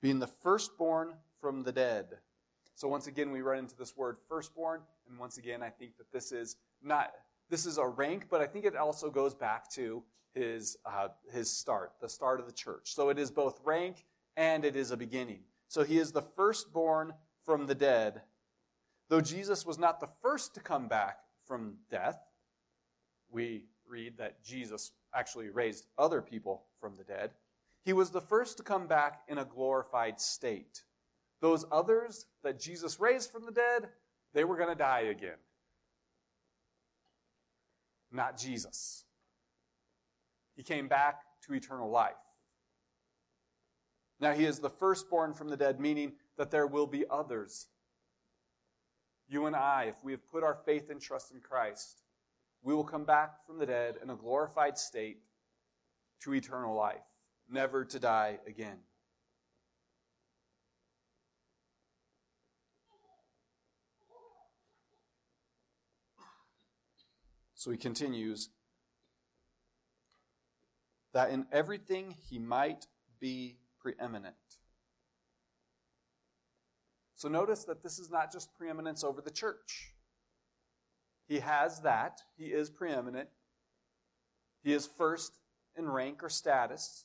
[0.00, 2.18] being the firstborn from the dead.
[2.74, 6.10] So once again, we run into this word firstborn, and once again, I think that
[6.12, 7.12] this is not
[7.48, 10.02] this is a rank, but I think it also goes back to
[10.34, 12.94] his, uh, his start, the start of the church.
[12.94, 14.04] So it is both rank
[14.36, 15.40] and it is a beginning.
[15.68, 17.12] So he is the firstborn
[17.44, 18.22] from the dead.
[19.10, 22.18] Though Jesus was not the first to come back from death,
[23.30, 27.30] we read that Jesus actually raised other people from the dead.
[27.84, 30.82] He was the first to come back in a glorified state.
[31.40, 33.88] Those others that Jesus raised from the dead,
[34.32, 35.38] they were going to die again.
[38.12, 39.04] Not Jesus.
[40.54, 42.12] He came back to eternal life.
[44.20, 47.66] Now, he is the firstborn from the dead, meaning that there will be others.
[49.32, 52.02] You and I, if we have put our faith and trust in Christ,
[52.62, 55.20] we will come back from the dead in a glorified state
[56.20, 57.00] to eternal life,
[57.50, 58.76] never to die again.
[67.54, 68.50] So he continues
[71.14, 72.86] that in everything he might
[73.18, 74.34] be preeminent.
[77.22, 79.92] So notice that this is not just preeminence over the church.
[81.28, 83.28] He has that, he is preeminent.
[84.64, 85.38] He is first
[85.78, 87.04] in rank or status.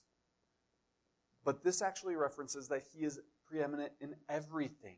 [1.46, 4.96] But this actually references that he is preeminent in everything.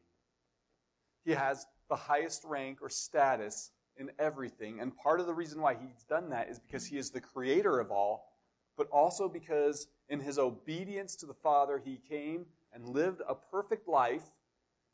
[1.26, 4.80] He has the highest rank or status in everything.
[4.80, 7.82] And part of the reason why he's done that is because he is the creator
[7.82, 8.30] of all,
[8.78, 13.86] but also because in his obedience to the Father, he came and lived a perfect
[13.86, 14.24] life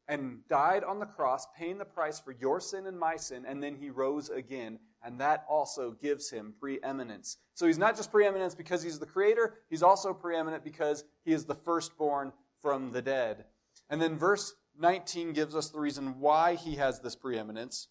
[0.08, 3.62] and died on the cross, paying the price for your sin and my sin, and
[3.62, 4.80] then he rose again.
[5.04, 7.38] And that also gives him preeminence.
[7.54, 11.46] So he's not just preeminence because he's the creator, he's also preeminent because he is
[11.46, 13.46] the firstborn from the dead.
[13.89, 17.88] And then verse 19 gives us the reason why he has this preeminence.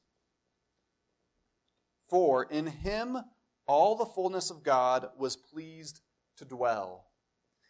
[2.08, 3.18] For in him
[3.66, 6.00] all the fullness of God was pleased
[6.36, 7.06] to dwell.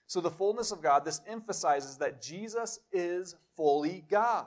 [0.07, 4.47] So, the fullness of God, this emphasizes that Jesus is fully God.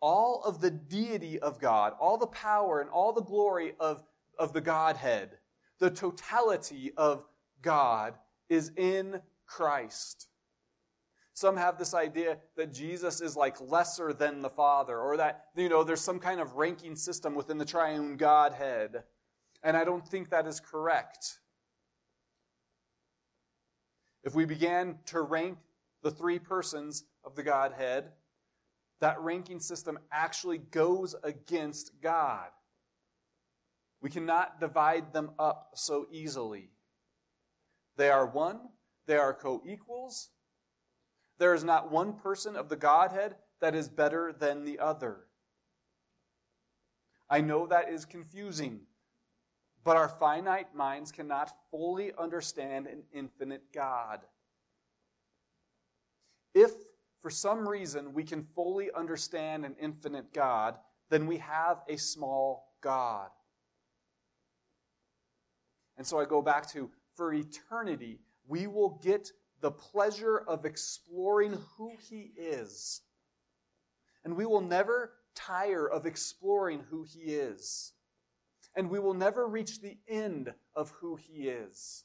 [0.00, 4.02] All of the deity of God, all the power and all the glory of,
[4.38, 5.38] of the Godhead,
[5.78, 7.24] the totality of
[7.62, 8.14] God
[8.48, 10.28] is in Christ.
[11.34, 15.68] Some have this idea that Jesus is like lesser than the Father, or that, you
[15.68, 19.04] know, there's some kind of ranking system within the triune Godhead.
[19.62, 21.38] And I don't think that is correct.
[24.28, 25.56] If we began to rank
[26.02, 28.10] the three persons of the Godhead,
[29.00, 32.48] that ranking system actually goes against God.
[34.02, 36.68] We cannot divide them up so easily.
[37.96, 38.60] They are one,
[39.06, 40.28] they are co equals.
[41.38, 45.20] There is not one person of the Godhead that is better than the other.
[47.30, 48.80] I know that is confusing
[49.88, 54.20] but our finite minds cannot fully understand an infinite God.
[56.54, 56.72] If,
[57.22, 60.74] for some reason, we can fully understand an infinite God,
[61.08, 63.30] then we have a small God.
[65.96, 71.56] And so I go back to for eternity, we will get the pleasure of exploring
[71.78, 73.00] who He is.
[74.22, 77.94] And we will never tire of exploring who He is
[78.76, 82.04] and we will never reach the end of who he is.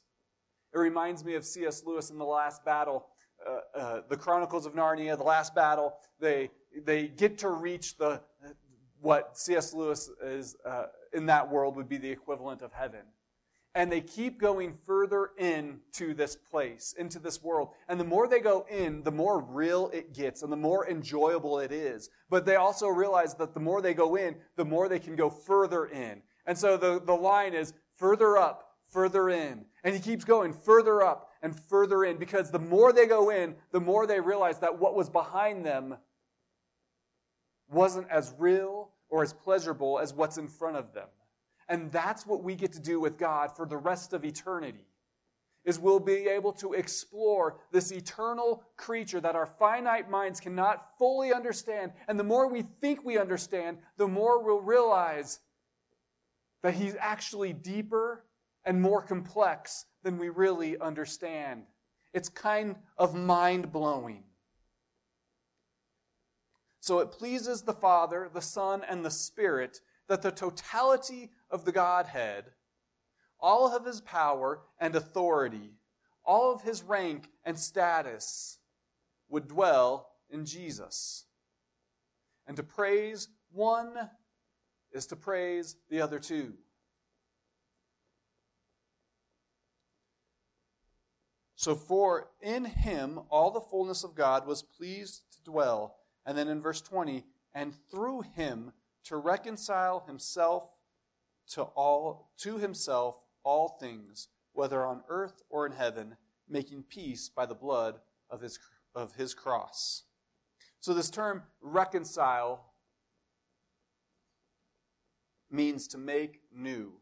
[0.74, 1.84] It reminds me of C.S.
[1.86, 3.06] Lewis in The Last Battle,
[3.46, 5.94] uh, uh, the Chronicles of Narnia, The Last Battle.
[6.18, 6.50] They,
[6.84, 8.20] they get to reach the,
[9.00, 9.72] what C.S.
[9.72, 13.02] Lewis is uh, in that world would be the equivalent of heaven.
[13.76, 17.70] And they keep going further into this place, into this world.
[17.88, 21.58] And the more they go in, the more real it gets and the more enjoyable
[21.58, 22.08] it is.
[22.30, 25.28] But they also realize that the more they go in, the more they can go
[25.28, 26.22] further in.
[26.46, 29.64] And so the, the line is further up, further in.
[29.82, 33.54] And he keeps going further up and further in because the more they go in,
[33.72, 35.96] the more they realize that what was behind them
[37.70, 41.08] wasn't as real or as pleasurable as what's in front of them.
[41.68, 44.86] And that's what we get to do with God for the rest of eternity.
[45.64, 51.32] Is we'll be able to explore this eternal creature that our finite minds cannot fully
[51.32, 51.92] understand.
[52.06, 55.40] And the more we think we understand, the more we'll realize
[56.64, 58.24] that he's actually deeper
[58.64, 61.64] and more complex than we really understand.
[62.14, 64.24] It's kind of mind blowing.
[66.80, 71.72] So it pleases the Father, the Son, and the Spirit that the totality of the
[71.72, 72.46] Godhead,
[73.38, 75.74] all of his power and authority,
[76.24, 78.56] all of his rank and status,
[79.28, 81.26] would dwell in Jesus.
[82.46, 84.08] And to praise one
[84.94, 86.54] is to praise the other two.
[91.56, 95.96] So, for in him all the fullness of God was pleased to dwell.
[96.26, 97.24] And then in verse 20,
[97.54, 98.72] and through him
[99.04, 100.68] to reconcile himself
[101.48, 106.16] to all to himself all things whether on earth or in heaven
[106.48, 108.58] making peace by the blood of his
[108.94, 110.04] of his cross
[110.80, 112.73] so this term reconcile
[115.54, 116.92] means to make new.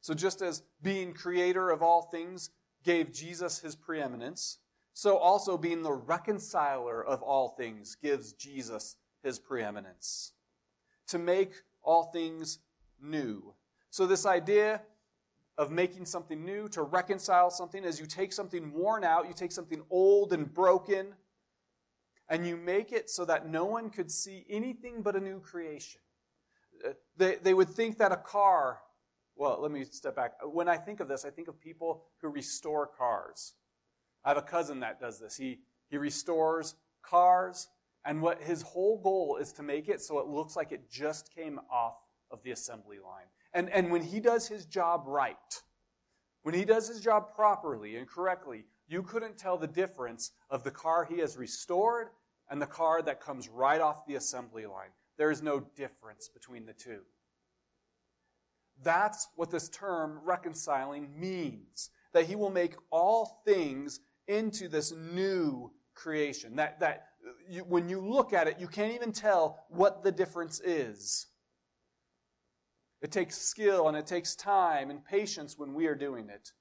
[0.00, 2.50] So, just as being creator of all things
[2.84, 4.58] gave Jesus his preeminence,
[4.92, 10.32] so also being the reconciler of all things gives Jesus his preeminence.
[11.08, 11.52] To make
[11.82, 12.60] all things
[13.02, 13.54] new.
[13.90, 14.82] So, this idea
[15.58, 19.52] of making something new, to reconcile something, as you take something worn out, you take
[19.52, 21.14] something old and broken,
[22.28, 26.00] and you make it so that no one could see anything but a new creation.
[27.16, 28.80] They, they would think that a car,
[29.36, 30.32] well, let me step back.
[30.44, 33.54] When I think of this, I think of people who restore cars.
[34.24, 35.36] I have a cousin that does this.
[35.36, 37.68] He, he restores cars,
[38.04, 41.34] and what his whole goal is to make it so it looks like it just
[41.34, 41.94] came off
[42.30, 43.26] of the assembly line.
[43.52, 45.62] And, and when he does his job right,
[46.42, 50.70] when he does his job properly and correctly, you couldn't tell the difference of the
[50.70, 52.08] car he has restored
[52.48, 54.90] and the car that comes right off the assembly line.
[55.18, 57.00] There is no difference between the two.
[58.82, 61.90] That's what this term reconciling means.
[62.12, 66.56] That he will make all things into this new creation.
[66.56, 67.06] That, that
[67.48, 71.26] you, when you look at it, you can't even tell what the difference is.
[73.02, 76.52] It takes skill and it takes time and patience when we are doing it.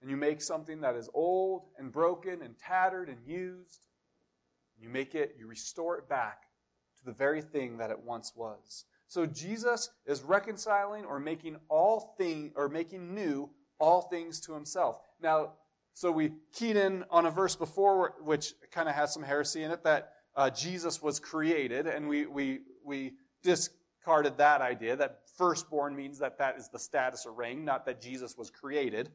[0.00, 3.86] And you make something that is old and broken and tattered and used.
[4.80, 6.42] You make it, you restore it back
[6.98, 8.84] to the very thing that it once was.
[9.08, 15.00] So Jesus is reconciling or making all thing or making new all things to himself.
[15.20, 15.52] Now,
[15.94, 19.70] so we keyed in on a verse before which kind of has some heresy in
[19.70, 25.96] it that uh, Jesus was created, and we, we, we discarded that idea that firstborn
[25.96, 29.10] means that that is the status or rank, not that Jesus was created.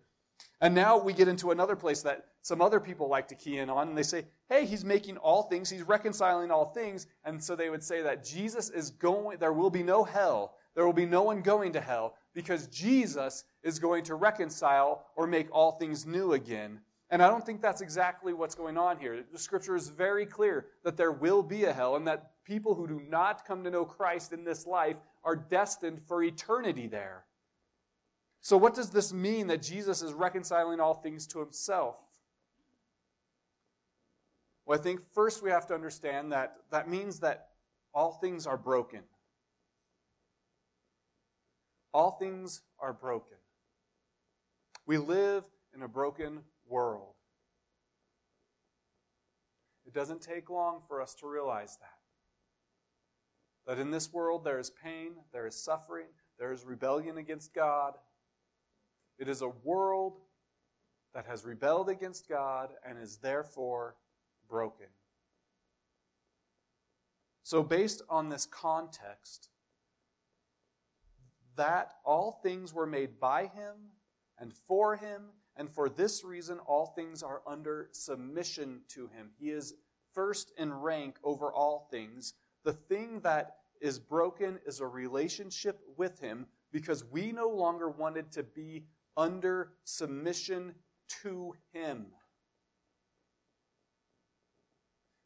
[0.62, 3.70] And now we get into another place that some other people like to key in
[3.70, 7.08] on, and they say, hey, he's making all things, he's reconciling all things.
[7.24, 10.86] And so they would say that Jesus is going, there will be no hell, there
[10.86, 15.48] will be no one going to hell, because Jesus is going to reconcile or make
[15.52, 16.80] all things new again.
[17.10, 19.24] And I don't think that's exactly what's going on here.
[19.32, 22.88] The scripture is very clear that there will be a hell and that people who
[22.88, 27.26] do not come to know Christ in this life are destined for eternity there.
[28.46, 31.96] So, what does this mean that Jesus is reconciling all things to himself?
[34.68, 37.48] Well, I think first we have to understand that that means that
[37.92, 39.00] all things are broken.
[41.92, 43.38] All things are broken.
[44.86, 45.44] We live
[45.74, 47.16] in a broken world.
[49.88, 51.98] It doesn't take long for us to realize that.
[53.74, 57.96] That in this world there is pain, there is suffering, there is rebellion against God.
[59.18, 60.20] It is a world
[61.14, 63.96] that has rebelled against God and is therefore
[64.50, 64.88] broken.
[67.44, 69.50] So, based on this context,
[71.56, 73.76] that all things were made by him
[74.40, 79.30] and for him, and for this reason all things are under submission to him.
[79.40, 79.76] He is
[80.14, 82.34] first in rank over all things.
[82.64, 88.32] The thing that is broken is a relationship with him because we no longer wanted
[88.34, 88.84] to be
[89.18, 90.76] under submission
[91.22, 92.08] to him.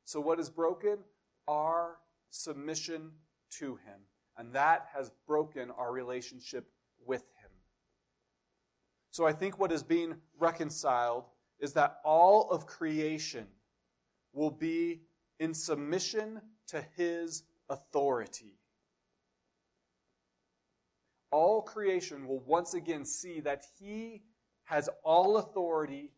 [0.05, 0.97] So, what is broken?
[1.47, 1.97] Our
[2.29, 3.11] submission
[3.59, 3.99] to him.
[4.37, 6.65] And that has broken our relationship
[7.05, 7.49] with Him.
[9.11, 11.25] So I think what is being reconciled
[11.59, 13.47] is that all of creation
[14.31, 15.01] will be
[15.39, 18.59] in submission to His authority.
[21.32, 24.23] All creation will once again see that He
[24.63, 26.11] has all authority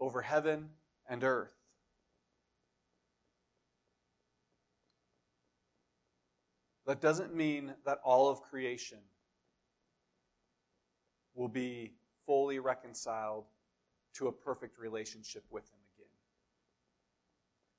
[0.00, 0.70] over heaven
[1.08, 1.54] and earth.
[6.86, 8.98] That doesn't mean that all of creation
[11.34, 11.92] will be
[12.24, 13.44] fully reconciled
[14.14, 16.10] to a perfect relationship with Him again.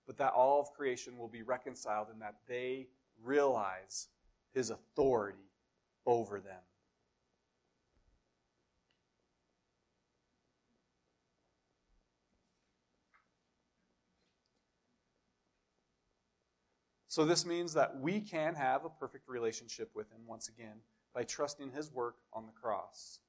[0.05, 2.87] But that all of creation will be reconciled in that they
[3.21, 4.09] realize
[4.53, 5.48] His authority
[6.05, 6.61] over them.
[17.07, 20.77] So, this means that we can have a perfect relationship with Him once again
[21.13, 23.19] by trusting His work on the cross.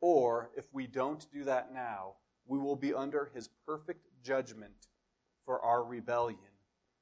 [0.00, 2.14] Or if we don't do that now,
[2.46, 4.88] we will be under his perfect judgment
[5.44, 6.38] for our rebellion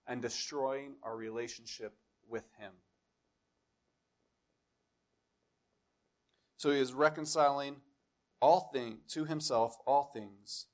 [0.07, 1.95] and destroying our relationship
[2.29, 2.73] with him.
[6.63, 7.79] So he is reconciling
[8.41, 10.67] all things to himself all things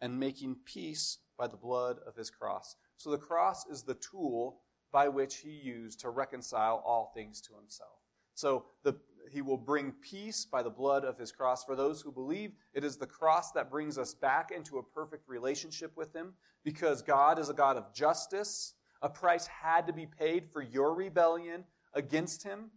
[0.00, 2.74] and making peace by the blood of his cross.
[2.96, 7.54] So the cross is the tool by which he used to reconcile all things to
[7.54, 7.98] himself.
[8.32, 8.94] So the,
[9.30, 11.64] he will bring peace by the blood of his cross.
[11.64, 15.28] For those who believe, it is the cross that brings us back into a perfect
[15.28, 16.32] relationship with him
[16.64, 18.72] because God is a God of justice.
[19.02, 22.70] A price had to be paid for your rebellion against him.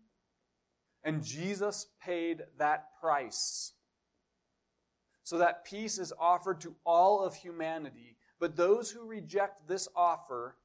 [1.04, 3.74] And Jesus paid that price.
[5.24, 8.18] So that peace is offered to all of humanity.
[8.40, 10.58] But those who reject this offer,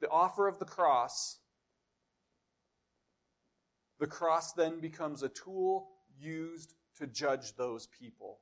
[0.00, 1.38] the offer of the cross,
[3.98, 8.40] the cross then becomes a tool used to judge those people.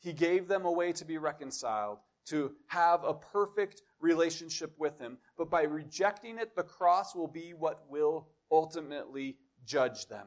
[0.00, 5.18] He gave them a way to be reconciled, to have a perfect relationship with Him.
[5.36, 10.26] But by rejecting it, the cross will be what will ultimately judge them.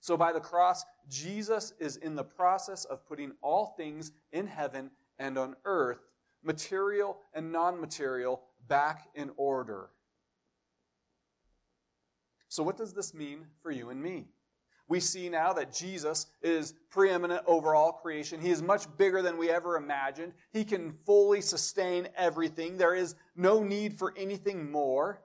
[0.00, 4.90] So by the cross, Jesus is in the process of putting all things in heaven
[5.18, 5.98] and on earth,
[6.42, 9.90] material and non material, back in order.
[12.48, 14.28] So, what does this mean for you and me?
[14.88, 18.40] We see now that Jesus is preeminent over all creation.
[18.40, 20.32] He is much bigger than we ever imagined.
[20.52, 22.76] He can fully sustain everything.
[22.76, 25.20] There is no need for anything more.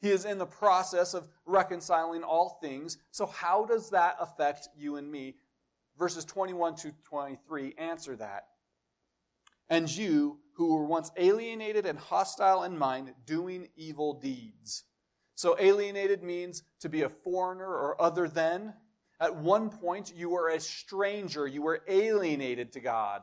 [0.00, 2.98] He is in the process of reconciling all things.
[3.10, 5.34] So, how does that affect you and me?
[5.98, 8.46] Verses 21 to 23 answer that.
[9.68, 14.84] And you, who were once alienated and hostile in mind, doing evil deeds.
[15.34, 18.74] So, alienated means to be a foreigner or other than.
[19.20, 23.22] At one point, you were a stranger, you were alienated to God.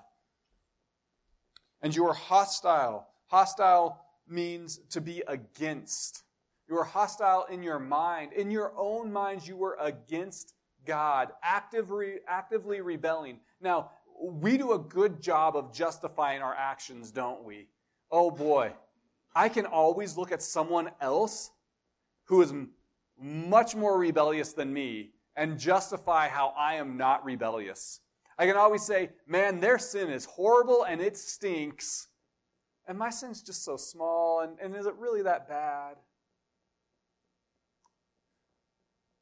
[1.82, 3.08] And you were hostile.
[3.28, 6.25] Hostile means to be against.
[6.68, 8.34] You were hostile in your mind.
[8.34, 10.54] In your own minds, you were against
[10.86, 13.40] God, actively, actively rebelling.
[13.62, 17.68] Now, we do a good job of justifying our actions, don't we?
[18.12, 18.74] Oh boy.
[19.36, 21.52] I can always look at someone else
[22.26, 22.54] who is
[23.20, 28.00] much more rebellious than me and justify how I am not rebellious.
[28.38, 32.08] I can always say, man, their sin is horrible and it stinks.
[32.88, 35.96] And my sin's just so small, and, and is it really that bad?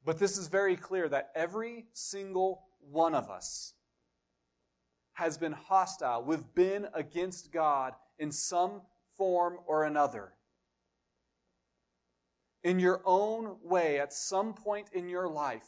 [0.05, 3.73] But this is very clear that every single one of us
[5.13, 6.23] has been hostile.
[6.23, 8.81] We've been against God in some
[9.17, 10.33] form or another.
[12.63, 15.65] In your own way, at some point in your life,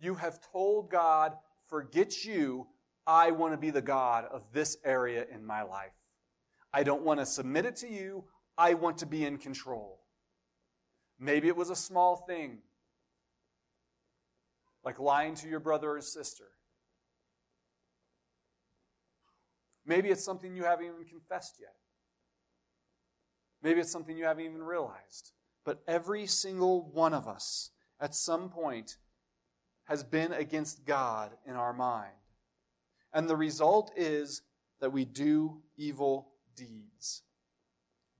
[0.00, 1.32] you have told God,
[1.68, 2.66] forget you,
[3.06, 5.92] I want to be the God of this area in my life.
[6.72, 8.24] I don't want to submit it to you,
[8.58, 10.00] I want to be in control.
[11.18, 12.58] Maybe it was a small thing
[14.86, 16.44] like lying to your brother or sister.
[19.84, 21.74] Maybe it's something you haven't even confessed yet.
[23.62, 25.32] Maybe it's something you haven't even realized.
[25.64, 28.96] But every single one of us, at some point,
[29.86, 32.12] has been against God in our mind.
[33.12, 34.42] And the result is
[34.80, 37.22] that we do evil deeds.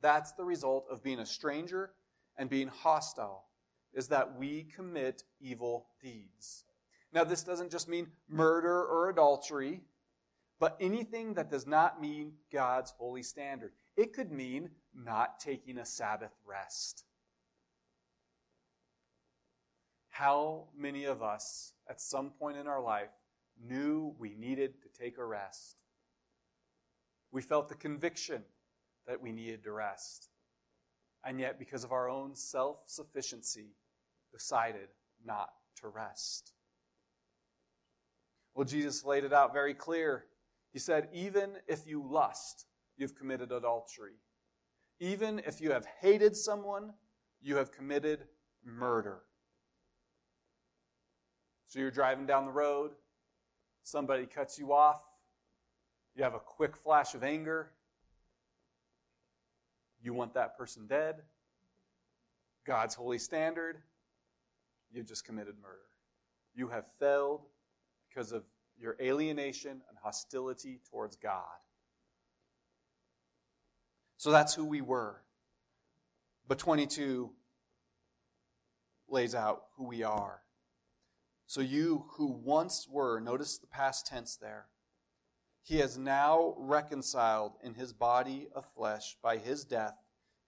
[0.03, 1.93] That's the result of being a stranger
[2.37, 3.47] and being hostile
[3.97, 6.65] is that we commit evil deeds.
[7.13, 9.81] Now, this doesn't just mean murder or adultery,
[10.59, 13.73] but anything that does not meet God's holy standard.
[13.97, 17.05] It could mean not taking a Sabbath rest.
[20.11, 23.11] How many of us, at some point in our life,
[23.63, 25.77] knew we needed to take a rest?
[27.33, 28.43] We felt the conviction
[29.07, 30.31] that we needed to rest.
[31.23, 33.75] And yet, because of our own self sufficiency,
[34.33, 34.89] decided
[35.25, 35.51] not
[35.81, 36.53] to rest.
[38.55, 40.25] Well, Jesus laid it out very clear.
[40.73, 44.15] He said, Even if you lust, you've committed adultery.
[44.99, 46.93] Even if you have hated someone,
[47.43, 48.25] you have committed
[48.65, 49.21] murder.
[51.69, 52.93] So you're driving down the road,
[53.83, 55.03] somebody cuts you off,
[56.15, 57.73] you have a quick flash of anger,
[60.03, 61.17] you want that person dead,
[62.65, 63.83] God's holy standard,
[64.93, 65.89] you've just committed murder.
[66.55, 67.43] You have failed
[68.09, 68.45] because of
[68.79, 71.45] your alienation and hostility towards God.
[74.17, 75.23] So that's who we were.
[76.49, 77.31] But 22
[79.09, 80.43] lays out who we are.
[81.47, 84.67] So you who once were, notice the past tense there,
[85.63, 89.97] he has now reconciled in his body of flesh by his death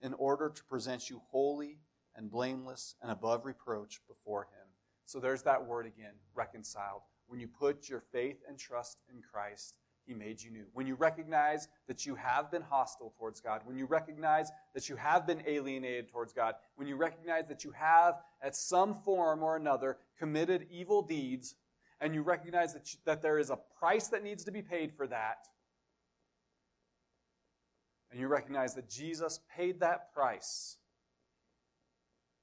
[0.01, 1.79] in order to present you holy
[2.19, 4.67] and blameless and above reproach before him.
[5.05, 7.01] So there's that word again, reconciled.
[7.27, 9.73] When you put your faith and trust in Christ,
[10.05, 10.65] he made you new.
[10.73, 14.97] When you recognize that you have been hostile towards God, when you recognize that you
[14.97, 19.55] have been alienated towards God, when you recognize that you have, at some form or
[19.55, 21.55] another, committed evil deeds,
[22.01, 24.91] and you recognize that, you, that there is a price that needs to be paid
[24.93, 25.47] for that,
[28.11, 30.77] and you recognize that Jesus paid that price,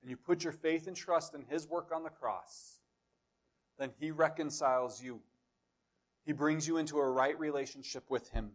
[0.07, 2.79] and you put your faith and trust in his work on the cross,
[3.77, 5.21] then he reconciles you
[6.27, 8.51] he brings you into a right relationship with Him.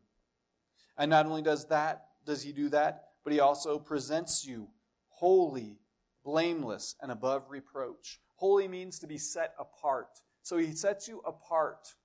[0.98, 4.68] And not only does that, does He do that, but He also presents you
[5.08, 5.80] holy,
[6.24, 8.20] blameless, and above reproach.
[8.36, 10.20] Holy means to be set apart.
[10.44, 11.96] So He sets you apart.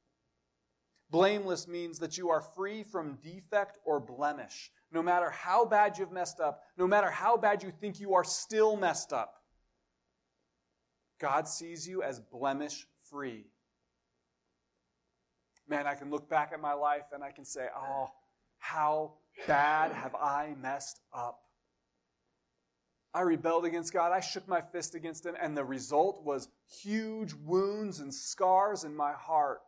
[1.10, 4.70] Blameless means that you are free from defect or blemish.
[4.92, 8.24] No matter how bad you've messed up, no matter how bad you think you are
[8.24, 9.35] still messed up,
[11.18, 13.46] God sees you as blemish free
[15.68, 18.10] man, I can look back at my life and I can say, oh,
[18.58, 19.14] how
[19.46, 21.40] bad have I messed up?
[23.12, 24.12] I rebelled against God.
[24.12, 26.48] I shook my fist against Him, and the result was
[26.82, 29.60] huge wounds and scars in my heart.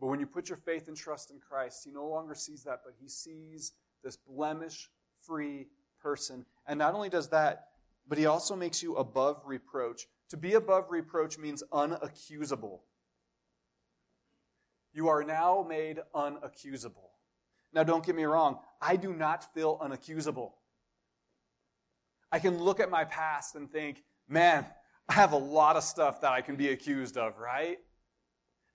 [0.00, 2.82] But when you put your faith and trust in Christ, He no longer sees that,
[2.84, 3.72] but He sees
[4.04, 4.88] this blemish
[5.26, 5.66] free
[6.00, 6.46] person.
[6.68, 7.66] And not only does that,
[8.08, 10.06] but He also makes you above reproach.
[10.30, 12.80] To be above reproach means unaccusable.
[14.92, 17.10] You are now made unaccusable.
[17.72, 20.52] Now, don't get me wrong, I do not feel unaccusable.
[22.32, 24.66] I can look at my past and think, man,
[25.08, 27.78] I have a lot of stuff that I can be accused of, right?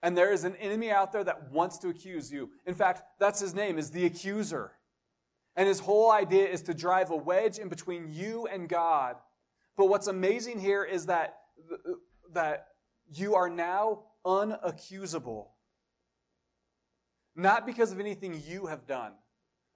[0.01, 2.49] And there is an enemy out there that wants to accuse you.
[2.65, 4.73] In fact, that's his name, is the accuser.
[5.55, 9.15] And his whole idea is to drive a wedge in between you and God.
[9.77, 11.37] But what's amazing here is that,
[12.33, 12.67] that
[13.11, 15.47] you are now unaccusable.
[17.35, 19.13] Not because of anything you have done,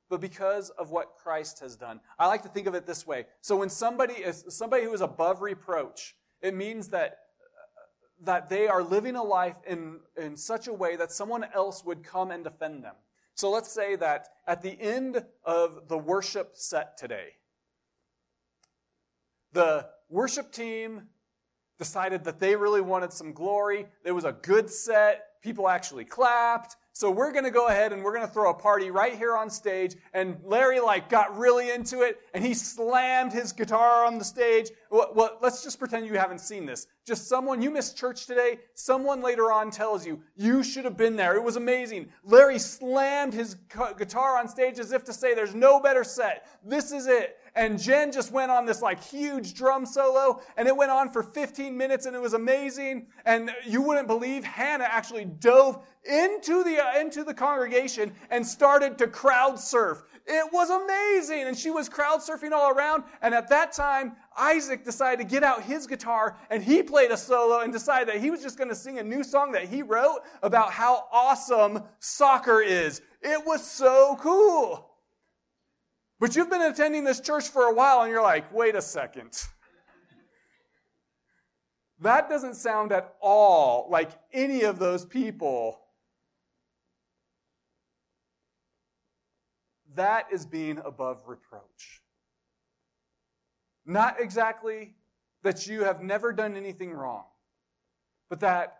[0.09, 1.99] but because of what Christ has done.
[2.17, 3.25] I like to think of it this way.
[3.41, 7.17] So when somebody is somebody who is above reproach, it means that
[8.23, 12.03] that they are living a life in, in such a way that someone else would
[12.03, 12.95] come and defend them.
[13.37, 17.35] So let's say that at the end of the worship set today,
[19.53, 21.03] the worship team
[21.77, 23.85] decided that they really wanted some glory.
[24.03, 25.23] It was a good set.
[25.43, 26.77] People actually clapped.
[26.97, 29.37] So we're going to go ahead and we're going to throw a party right here
[29.37, 29.95] on stage.
[30.15, 34.71] And Larry like got really into it and he slammed his guitar on the stage.
[34.89, 36.87] Well, well, let's just pretend you haven't seen this.
[37.05, 38.57] Just someone, you missed church today.
[38.73, 41.35] Someone later on tells you, you should have been there.
[41.35, 42.09] It was amazing.
[42.23, 43.57] Larry slammed his
[43.95, 46.47] guitar on stage as if to say, there's no better set.
[46.65, 47.37] This is it.
[47.57, 51.23] And Jen just went on this like huge drum solo and it went on for
[51.23, 53.07] 15 minutes and it was amazing.
[53.25, 58.99] And you wouldn't believe Hannah actually dove into the, uh, into the congregation and started
[58.99, 60.03] to crowd surf.
[60.27, 61.47] It was amazing.
[61.47, 63.05] And she was crowd surfing all around.
[63.23, 67.17] And at that time, Isaac decided to get out his guitar and he played a
[67.17, 69.81] solo and decided that he was just going to sing a new song that he
[69.81, 73.01] wrote about how awesome soccer is.
[73.23, 74.86] It was so cool.
[76.19, 79.47] But you've been attending this church for a while and you're like, wait a second.
[81.99, 85.79] That doesn't sound at all like any of those people
[89.95, 92.01] that is being above reproach.
[93.85, 94.95] Not exactly
[95.43, 97.25] that you have never done anything wrong,
[98.29, 98.77] but that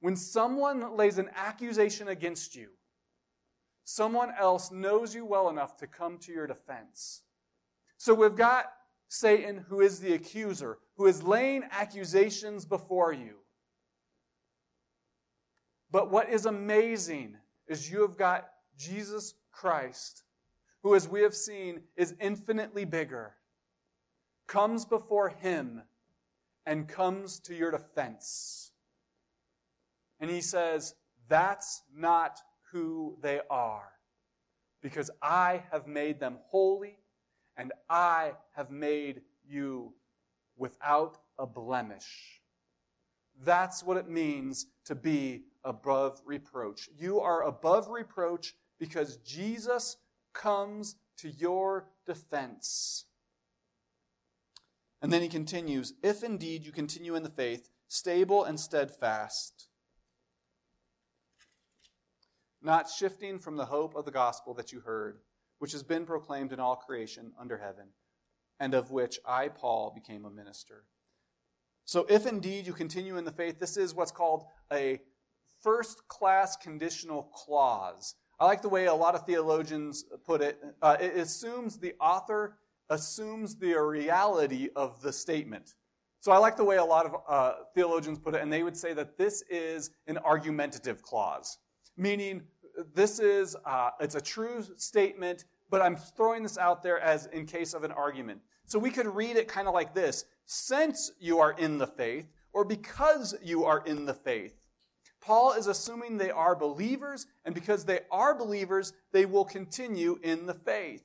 [0.00, 2.68] when someone lays an accusation against you,
[3.94, 7.22] someone else knows you well enough to come to your defense.
[7.96, 8.66] So we've got
[9.08, 13.36] Satan, who is the accuser, who is laying accusations before you.
[15.90, 17.36] But what is amazing
[17.66, 20.22] is you have got Jesus Christ,
[20.82, 23.34] who, as we have seen, is infinitely bigger,
[24.46, 25.82] comes before him
[26.64, 28.70] and comes to your defense.
[30.20, 30.94] And he says,
[31.28, 32.40] That's not
[32.72, 33.90] who they are,
[34.82, 36.98] because I have made them holy
[37.56, 39.92] and I have made you
[40.56, 42.40] without a blemish.
[43.42, 46.88] That's what it means to be above reproach.
[46.96, 49.96] You are above reproach because Jesus
[50.32, 53.04] comes to your defense.
[55.02, 59.68] And then he continues If indeed you continue in the faith, stable and steadfast,
[62.62, 65.18] not shifting from the hope of the gospel that you heard,
[65.58, 67.88] which has been proclaimed in all creation under heaven,
[68.58, 70.84] and of which I, Paul, became a minister.
[71.84, 75.00] So, if indeed you continue in the faith, this is what's called a
[75.62, 78.14] first class conditional clause.
[78.38, 80.58] I like the way a lot of theologians put it.
[80.80, 82.56] Uh, it assumes the author
[82.88, 85.74] assumes the reality of the statement.
[86.20, 88.76] So I like the way a lot of uh, theologians put it, and they would
[88.76, 91.58] say that this is an argumentative clause,
[92.00, 92.42] meaning
[92.94, 97.46] this is uh, it's a true statement, but I'm throwing this out there as in
[97.46, 98.40] case of an argument.
[98.64, 102.26] So we could read it kind of like this: since you are in the faith,
[102.52, 104.54] or because you are in the faith.
[105.20, 110.46] Paul is assuming they are believers, and because they are believers, they will continue in
[110.46, 111.04] the faith.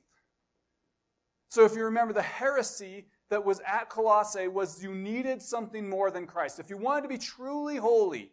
[1.50, 6.10] So if you remember, the heresy that was at Colossae was you needed something more
[6.10, 6.58] than Christ.
[6.58, 8.32] If you wanted to be truly holy,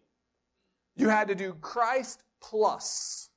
[0.96, 3.30] you had to do Christ plus.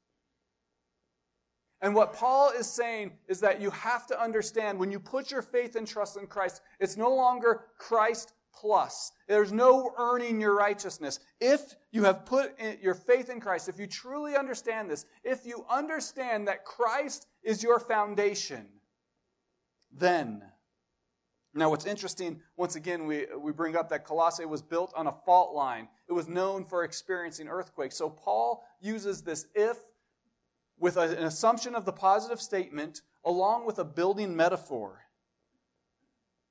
[1.81, 5.43] And what Paul is saying is that you have to understand when you put your
[5.43, 9.13] faith and trust in Christ, it's no longer Christ plus.
[9.29, 11.21] There's no earning your righteousness.
[11.41, 15.67] If you have put your faith in Christ, if you truly understand this, if you
[15.71, 18.67] understand that Christ is your foundation,
[19.93, 20.43] then.
[21.55, 25.13] Now, what's interesting, once again, we, we bring up that Colossae was built on a
[25.13, 25.89] fault line.
[26.09, 27.97] It was known for experiencing earthquakes.
[27.97, 29.79] So, Paul uses this if
[30.79, 35.03] with an assumption of the positive statement along with a building metaphor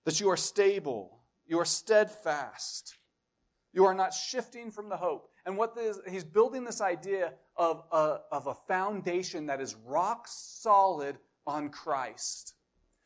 [0.03, 2.97] that you are stable, you are steadfast,
[3.73, 5.29] you are not shifting from the hope.
[5.45, 10.27] And what this, he's building this idea of a, of a foundation that is rock
[10.27, 12.55] solid on Christ.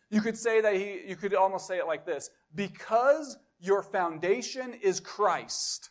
[0.10, 4.74] You could say that he, you could almost say it like this because your foundation
[4.74, 5.90] is Christ,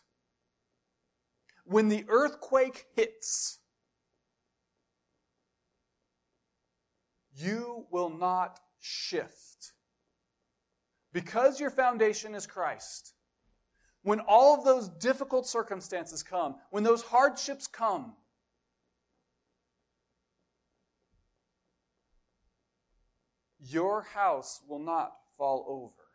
[1.68, 3.58] when the earthquake hits,
[7.34, 9.72] you will not shift.
[11.12, 13.14] Because your foundation is Christ,
[14.02, 18.14] when all of those difficult circumstances come, when those hardships come,
[23.60, 26.07] Your house will not fall over.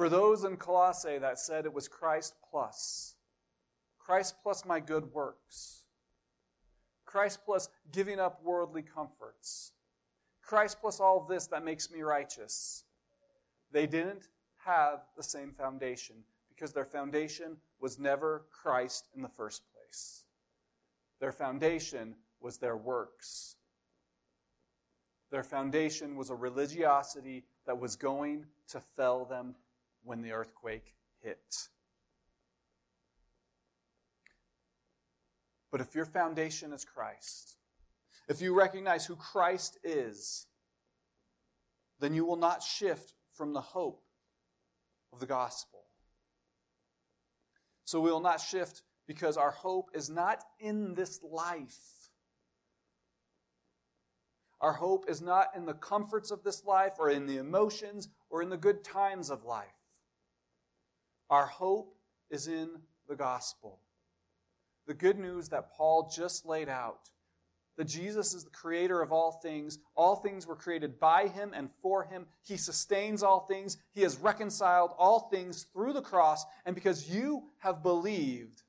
[0.00, 3.16] For those in Colossae that said it was Christ plus,
[3.98, 5.82] Christ plus my good works,
[7.04, 9.72] Christ plus giving up worldly comforts,
[10.40, 12.84] Christ plus all this that makes me righteous,
[13.72, 14.28] they didn't
[14.64, 16.16] have the same foundation
[16.48, 20.24] because their foundation was never Christ in the first place.
[21.20, 23.56] Their foundation was their works.
[25.30, 29.56] Their foundation was a religiosity that was going to fell them
[30.02, 31.68] when the earthquake hits.
[35.70, 37.56] But if your foundation is Christ,
[38.28, 40.46] if you recognize who Christ is,
[42.00, 44.02] then you will not shift from the hope
[45.12, 45.80] of the gospel.
[47.84, 52.10] So we will not shift because our hope is not in this life.
[54.60, 58.42] Our hope is not in the comforts of this life or in the emotions or
[58.42, 59.79] in the good times of life.
[61.30, 61.96] Our hope
[62.30, 62.68] is in
[63.08, 63.80] the gospel.
[64.86, 67.10] The good news that Paul just laid out
[67.80, 69.78] that Jesus is the creator of all things.
[69.94, 72.26] All things were created by him and for him.
[72.42, 73.78] He sustains all things.
[73.94, 76.44] He has reconciled all things through the cross.
[76.66, 78.64] And because you have believed,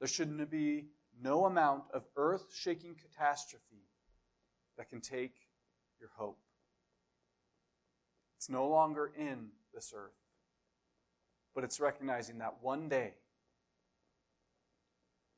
[0.00, 0.86] there shouldn't be
[1.22, 3.84] no amount of earth shaking catastrophe
[4.76, 5.34] that can take
[6.00, 6.40] your hope.
[8.36, 10.25] It's no longer in this earth,
[11.56, 13.14] but it's recognizing that one day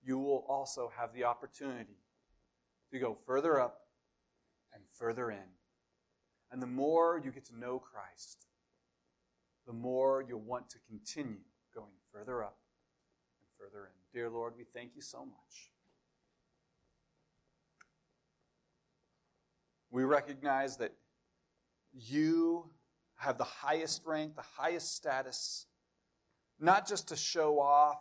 [0.05, 1.97] you will also have the opportunity
[2.91, 3.83] to go further up
[4.75, 5.55] and further in.
[6.51, 8.47] And the more you get to know Christ,
[9.65, 11.39] the more you'll want to continue
[11.73, 12.57] going further up
[13.41, 13.93] and further in.
[14.13, 15.71] Dear Lord, we thank you so much.
[19.93, 20.95] We recognize that
[21.93, 22.71] you
[23.19, 25.68] have the highest rank, the highest status,
[26.61, 28.01] not just to show off,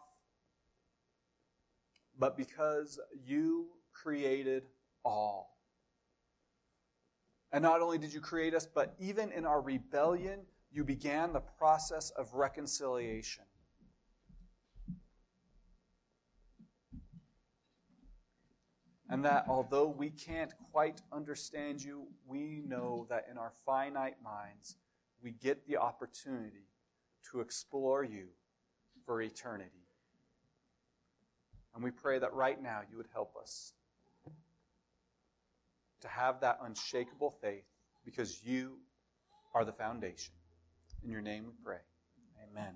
[2.18, 4.64] but because you created
[5.06, 5.58] all.
[7.52, 10.42] And not only did you create us, but even in our rebellion,
[10.72, 13.44] you began the process of reconciliation.
[19.10, 24.76] And that although we can't quite understand you, we know that in our finite minds,
[25.24, 26.68] we get the opportunity
[27.32, 28.28] to explore you
[29.08, 29.88] for eternity.
[31.74, 33.74] And we pray that right now you would help us
[36.02, 37.66] to have that unshakable faith
[38.06, 38.78] because you
[39.56, 40.34] are the foundation.
[41.04, 41.80] In your name we pray.
[42.52, 42.76] Amen.